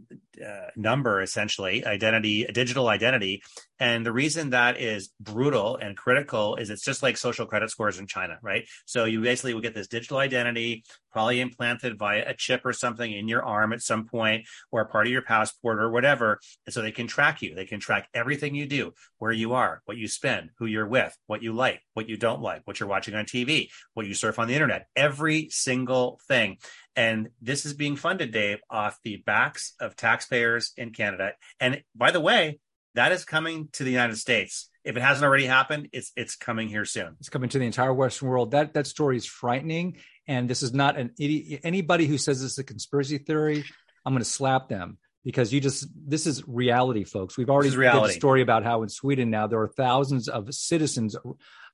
uh, 0.46 0.70
number, 0.76 1.22
essentially, 1.22 1.84
identity, 1.84 2.46
digital 2.46 2.88
identity. 2.88 3.42
And 3.84 4.06
the 4.06 4.14
reason 4.14 4.52
that 4.52 4.80
is 4.80 5.10
brutal 5.20 5.76
and 5.76 5.98
critical 5.98 6.56
is 6.56 6.70
it's 6.70 6.86
just 6.86 7.04
like 7.04 7.18
social 7.18 7.46
credit 7.46 7.70
scores 7.70 8.00
in 8.00 8.08
China, 8.08 8.40
right? 8.42 8.66
So 8.86 9.04
you 9.04 9.20
basically 9.20 9.54
will 9.54 9.60
get 9.60 9.76
this 9.76 9.90
digital 9.90 10.20
identity, 10.20 10.86
probably 11.12 11.42
implanted 11.42 12.00
via 12.00 12.24
a 12.26 12.34
chip 12.34 12.62
or 12.64 12.72
something 12.72 13.12
in 13.12 13.28
your 13.28 13.44
arm 13.44 13.74
at 13.74 13.82
some 13.82 14.06
point, 14.06 14.46
or 14.72 14.80
a 14.80 14.86
part 14.86 15.08
of 15.08 15.12
your 15.12 15.22
passport 15.22 15.80
or 15.80 15.90
whatever. 15.90 16.40
And 16.66 16.74
so 16.74 16.82
they 16.82 16.94
can 16.94 17.08
track 17.08 17.42
you. 17.42 17.56
They 17.56 17.66
can 17.66 17.82
track 17.82 18.08
everything 18.14 18.56
you 18.56 18.68
do, 18.68 18.94
where 19.18 19.34
you 19.34 19.52
are, 19.52 19.82
what 19.84 19.98
you 19.98 20.08
spend, 20.08 20.52
who 20.60 20.66
you're 20.66 20.88
with, 20.88 21.14
what 21.28 21.44
you 21.44 21.52
like, 21.52 21.82
what 21.94 22.08
you 22.08 22.16
don't 22.16 22.42
like, 22.42 22.62
what 22.64 22.80
you're 22.80 22.88
watching 22.88 23.16
on 23.16 23.26
TV, 23.26 23.68
what 23.96 24.08
you 24.08 24.14
surf 24.14 24.40
on 24.40 24.48
the 24.48 24.54
internet, 24.54 24.88
every 24.96 25.50
single 25.50 26.22
thing. 26.26 26.56
And 26.96 27.32
this 27.42 27.66
is 27.66 27.74
being 27.74 27.98
funded, 27.98 28.32
Dave, 28.32 28.60
off 28.70 28.98
the 29.04 29.18
backs 29.26 29.74
of 29.82 29.98
taxpayers 29.98 30.72
in 30.78 30.92
Canada. 30.94 31.34
And 31.60 31.84
by 31.94 32.12
the 32.12 32.22
way, 32.22 32.60
that 32.96 33.12
is 33.12 33.26
coming 33.26 33.70
to 33.74 33.84
the 33.84 33.92
United 33.92 34.18
States. 34.18 34.70
If 34.84 34.98
it 34.98 35.02
hasn't 35.02 35.26
already 35.26 35.46
happened, 35.46 35.90
it's 35.94 36.12
it's 36.16 36.36
coming 36.36 36.68
here 36.68 36.86
soon. 36.86 37.16
It's 37.20 37.30
coming 37.30 37.50
to 37.50 37.60
the 37.60 37.66
entire 37.66 37.94
Western 37.94 38.28
world. 38.30 38.52
That 38.52 38.74
that 38.74 38.88
story 38.88 39.18
is 39.18 39.26
frightening. 39.26 39.98
And 40.28 40.50
this 40.50 40.64
is 40.64 40.74
not 40.74 40.98
an. 40.98 41.12
Anybody 41.20 42.06
who 42.06 42.18
says 42.18 42.42
this 42.42 42.54
is 42.54 42.58
a 42.58 42.64
conspiracy 42.64 43.18
theory, 43.18 43.64
I'm 44.06 44.14
going 44.14 44.24
to 44.24 44.30
slap 44.30 44.70
them 44.70 44.98
because 45.24 45.54
you 45.54 45.62
just 45.62 45.88
this 45.96 46.28
is 46.28 46.48
reality, 46.48 47.04
folks. 47.04 47.38
We've 47.38 47.50
already 47.50 47.70
did 47.70 47.80
a 47.80 48.10
story 48.10 48.42
about 48.42 48.64
how 48.64 48.84
in 48.84 48.90
Sweden 48.90 49.30
now 49.30 49.48
there 49.48 49.62
are 49.62 49.68
thousands 49.68 50.28
of 50.28 50.54
citizens 50.54 51.16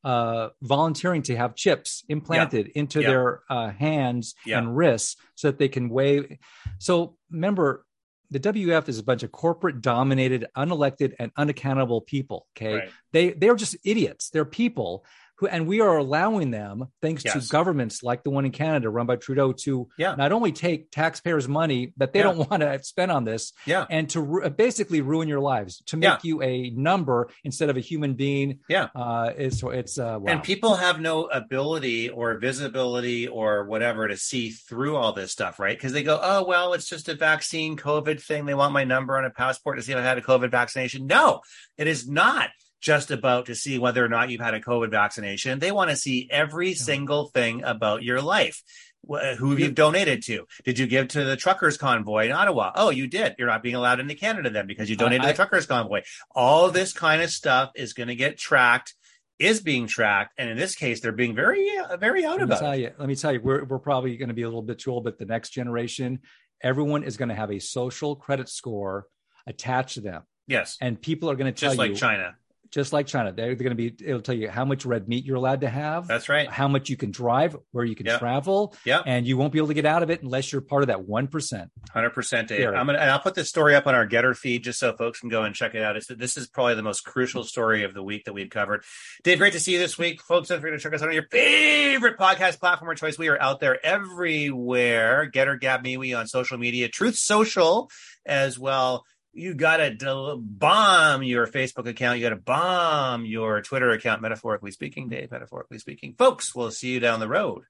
uh, 0.04 0.50
volunteering 0.62 1.24
to 1.24 1.36
have 1.36 1.56
chips 1.56 2.04
implanted 2.08 2.68
yeah. 2.68 2.82
into 2.82 3.02
yeah. 3.02 3.08
their 3.08 3.42
uh, 3.50 3.70
hands 3.72 4.36
yeah. 4.46 4.60
and 4.60 4.76
wrists 4.76 5.18
so 5.36 5.50
that 5.50 5.58
they 5.58 5.68
can 5.68 5.90
weigh. 5.90 6.40
So 6.78 7.18
remember, 7.32 7.86
the 8.32 8.40
WF 8.40 8.88
is 8.90 9.00
a 9.00 9.04
bunch 9.04 9.24
of 9.24 9.32
corporate 9.32 9.82
dominated, 9.82 10.46
unelected, 10.56 11.14
and 11.20 11.32
unaccountable 11.36 12.02
people. 12.02 12.48
Okay. 12.56 12.76
Right. 12.76 12.90
They 13.12 13.30
they're 13.32 13.56
just 13.56 13.76
idiots. 13.84 14.30
They're 14.30 14.46
people 14.46 15.06
who, 15.40 15.48
and 15.48 15.68
we 15.68 15.80
are 15.80 15.98
allowing 15.98 16.52
them, 16.52 16.88
thanks 17.02 17.24
yes. 17.24 17.34
to 17.34 17.50
governments 17.50 18.04
like 18.04 18.24
the 18.24 18.30
one 18.30 18.46
in 18.46 18.52
Canada 18.52 18.90
run 18.90 19.06
by 19.06 19.16
Trudeau, 19.16 19.54
to 19.54 19.88
yeah. 19.98 20.14
not 20.16 20.34
only 20.34 20.52
take 20.52 20.92
taxpayers' 20.92 21.48
money 21.48 21.94
that 21.96 22.12
they 22.12 22.20
yeah. 22.20 22.24
don't 22.24 22.50
want 22.50 22.62
to 22.62 22.84
spend 22.84 23.10
on 23.10 23.24
this, 23.24 23.54
yeah. 23.66 23.86
and 23.90 24.10
to 24.10 24.22
ru- 24.22 24.50
basically 24.50 25.00
ruin 25.00 25.30
your 25.30 25.40
lives, 25.40 25.82
to 25.88 25.98
make 25.98 26.10
yeah. 26.10 26.18
you 26.24 26.42
a 26.42 26.72
number 26.72 27.30
instead 27.46 27.70
of 27.70 27.78
a 27.78 27.80
human 27.80 28.16
being. 28.16 28.60
Yeah, 28.68 28.90
uh, 28.94 29.32
it's 29.38 29.64
it's 29.64 29.98
uh, 29.98 30.18
wow. 30.20 30.34
and 30.34 30.44
people 30.44 30.76
have 30.76 31.00
no 31.00 31.26
ability 31.26 32.10
or 32.10 32.38
visibility 32.38 33.28
or 33.28 33.64
whatever 33.64 34.10
to 34.10 34.18
see 34.18 34.50
through 34.50 34.98
all 34.98 35.14
this 35.14 35.32
stuff, 35.32 35.58
right? 35.58 35.78
Because 35.78 35.94
they 35.94 36.04
go, 36.04 36.20
oh 36.22 36.44
well, 36.44 36.74
it's 36.74 36.90
just 36.90 37.08
a 37.08 37.16
vaccine 37.16 37.78
COVID 37.78 38.22
thing. 38.22 38.46
They 38.46 38.54
want 38.54 38.74
my 38.74 38.84
number 38.84 39.18
on 39.18 39.24
a 39.24 39.30
passport 39.30 39.78
to 39.78 39.84
see 39.84 39.94
if 39.94 39.98
I 39.98 40.02
had 40.02 40.18
a 40.18 40.22
COVID 40.22 40.52
vaccination. 40.52 41.08
No, 41.08 41.40
it 41.78 41.88
is 41.88 42.10
not 42.10 42.50
just 42.82 43.12
about 43.12 43.48
to 43.48 43.56
see 43.56 43.78
whether 43.78 44.04
or 44.04 44.10
not 44.10 44.30
you've 44.30 44.42
had 44.42 44.54
a 44.54 44.62
COVID 44.62 44.92
vaccination. 44.92 45.60
They 45.60 45.72
want 45.72 45.90
to 45.90 45.96
see 45.96 46.28
every 46.32 46.74
single 46.74 47.28
thing 47.28 47.64
about 47.64 48.04
your 48.04 48.22
life. 48.22 48.64
Who 49.08 49.52
have 49.52 49.60
you've 49.60 49.76
donated 49.76 50.24
to? 50.24 50.46
Did 50.66 50.78
you 50.78 50.86
give 50.86 51.10
to 51.10 51.24
the 51.24 51.38
truckers 51.38 51.78
convoy 51.78 52.26
in 52.26 52.32
Ottawa? 52.32 52.72
Oh, 52.76 52.90
you 52.90 53.08
did. 53.08 53.36
You're 53.38 53.48
not 53.48 53.64
being 53.64 53.76
allowed 53.76 54.00
into 54.00 54.14
Canada 54.14 54.50
then 54.50 54.68
because 54.68 54.90
you 54.90 54.98
donated 54.98 55.22
uh, 55.22 55.24
I, 55.24 55.28
to 55.28 55.34
the 55.34 55.36
truckers 55.38 55.66
convoy. 55.66 56.02
All 56.36 56.70
this 56.70 56.94
kind 56.94 57.22
of 57.22 57.30
stuff 57.30 57.72
is 57.76 57.94
going 57.94 58.10
to 58.10 58.16
get 58.16 58.38
tracked 58.38 58.94
is 59.40 59.62
being 59.62 59.88
tracked, 59.88 60.34
and 60.38 60.50
in 60.50 60.58
this 60.58 60.76
case, 60.76 61.00
they're 61.00 61.14
being 61.14 61.34
very, 61.34 61.66
uh, 61.78 61.96
very 61.96 62.26
out 62.26 62.42
about. 62.42 62.60
Tell 62.60 62.74
it. 62.74 62.80
You, 62.80 62.92
let 63.00 63.08
me 63.08 63.16
tell 63.16 63.32
you, 63.32 63.40
we're 63.42 63.64
we're 63.64 63.80
probably 63.80 64.18
going 64.18 64.28
to 64.28 64.36
be 64.36 64.42
a 64.42 64.48
little 64.48 64.62
bit 64.62 64.80
too 64.80 64.92
old, 64.92 65.06
but 65.06 65.18
the 65.18 65.26
next 65.26 65.52
generation, 65.52 66.20
everyone 66.62 67.04
is 67.04 67.16
going 67.16 67.30
to 67.30 67.36
have 67.36 67.50
a 67.50 67.60
social 67.60 68.18
credit 68.18 68.50
score 68.50 69.08
attached 69.48 69.94
to 69.94 70.02
them. 70.02 70.24
Yes, 70.46 70.78
and 70.82 71.02
people 71.02 71.32
are 71.32 71.36
going 71.36 71.52
to 71.52 71.58
tell 71.58 71.70
just 71.70 71.80
like 71.80 71.92
you, 71.92 71.96
China 71.96 72.36
just 72.72 72.94
like 72.94 73.08
China. 73.08 73.32
They're, 73.32 73.56
they're 73.56 73.70
going 73.70 73.76
to 73.78 73.92
be, 73.92 73.96
it'll 74.06 74.22
tell 74.22 74.36
you 74.36 74.50
how 74.50 74.66
much 74.66 74.86
red 74.86 75.08
meat 75.08 75.26
you're 75.26 75.38
allowed 75.38 75.62
to 75.62 75.70
have. 75.70 76.08
That's 76.08 76.30
right. 76.30 76.50
How 76.50 76.68
much 76.68 76.90
you 76.90 76.98
can 76.98 77.12
drive, 77.12 77.56
where 77.72 77.86
you 77.86 77.96
can 77.96 78.06
yep. 78.06 78.20
travel. 78.20 78.76
Yeah. 78.86 79.02
And 79.06 79.26
you 79.26 79.38
won't 79.38 79.52
be 79.52 79.60
able 79.60 79.70
to 79.70 79.74
get 79.74 79.86
out 79.86 80.04
of 80.04 80.10
it 80.10 80.22
unless 80.22 80.52
you're 80.52 80.62
part 80.62 80.84
of 80.84 80.88
that 80.88 81.00
1%. 81.00 81.70
100%. 81.96 82.48
Dave. 82.48 82.68
I'm 82.68 82.86
gonna, 82.86 83.00
and 83.00 83.12
I'll 83.12 83.20
put 83.20 83.36
this 83.36 83.50
story 83.50 83.76
up 83.76 83.88
on 83.88 83.96
our 83.96 84.08
GETTR 84.08 84.36
feed 84.36 84.64
just 84.64 84.80
so 84.80 84.96
folks 84.96 85.20
can 85.20 85.30
go 85.30 85.44
and 85.44 85.56
check 85.56 85.76
it 85.76 85.82
out. 85.82 85.98
It's, 85.98 86.08
this 86.08 86.38
is 86.38 86.48
probably 86.48 86.76
the 86.76 86.84
most 86.84 87.02
crucial 87.02 87.44
story 87.44 87.84
of 87.84 87.94
the 87.94 88.04
week 88.04 88.26
that 88.26 88.34
we've 88.34 88.50
covered. 88.50 88.84
Dave, 89.24 89.40
great 89.40 89.54
to 89.54 89.60
see 89.60 89.74
you 89.74 89.80
this 89.80 89.98
week. 89.98 90.22
Folks, 90.22 90.50
don't 90.50 90.62
forget 90.62 90.78
to 90.78 90.84
check 90.84 90.94
us 90.94 91.02
out 91.02 91.10
on 91.10 91.14
your 91.14 91.28
favorite 91.32 92.18
podcast 92.18 92.60
platform 92.60 92.90
or 92.90 92.96
choice. 92.96 93.18
We 93.18 93.30
are 93.30 93.42
out 93.42 93.60
there 93.60 93.84
everywhere. 93.86 95.30
GETTR, 95.34 95.60
Gab, 95.60 95.84
MeWe 95.84 96.18
on 96.18 96.28
social 96.28 96.58
media, 96.58 96.88
Truth 96.88 97.16
Social 97.16 97.90
as 98.26 98.60
well 98.60 99.06
you 99.34 99.54
got 99.54 99.78
to 99.78 99.94
del- 99.94 100.38
bomb 100.38 101.24
your 101.24 101.48
Facebook 101.48 101.88
account. 101.88 102.18
You 102.18 102.26
got 102.26 102.36
to 102.36 102.42
bomb 102.42 103.26
your 103.26 103.62
Twitter 103.62 103.92
account, 103.92 104.22
metaphorically 104.22 104.72
speaking, 104.72 105.10
Dave, 105.10 105.32
metaphorically 105.32 105.80
speaking. 105.80 106.16
Folks, 106.18 106.56
we'll 106.56 106.72
see 106.72 106.90
you 106.90 107.00
down 107.00 107.20
the 107.20 107.28
road 107.28 107.64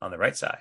on 0.00 0.10
the 0.10 0.18
right 0.18 0.36
side. 0.36 0.60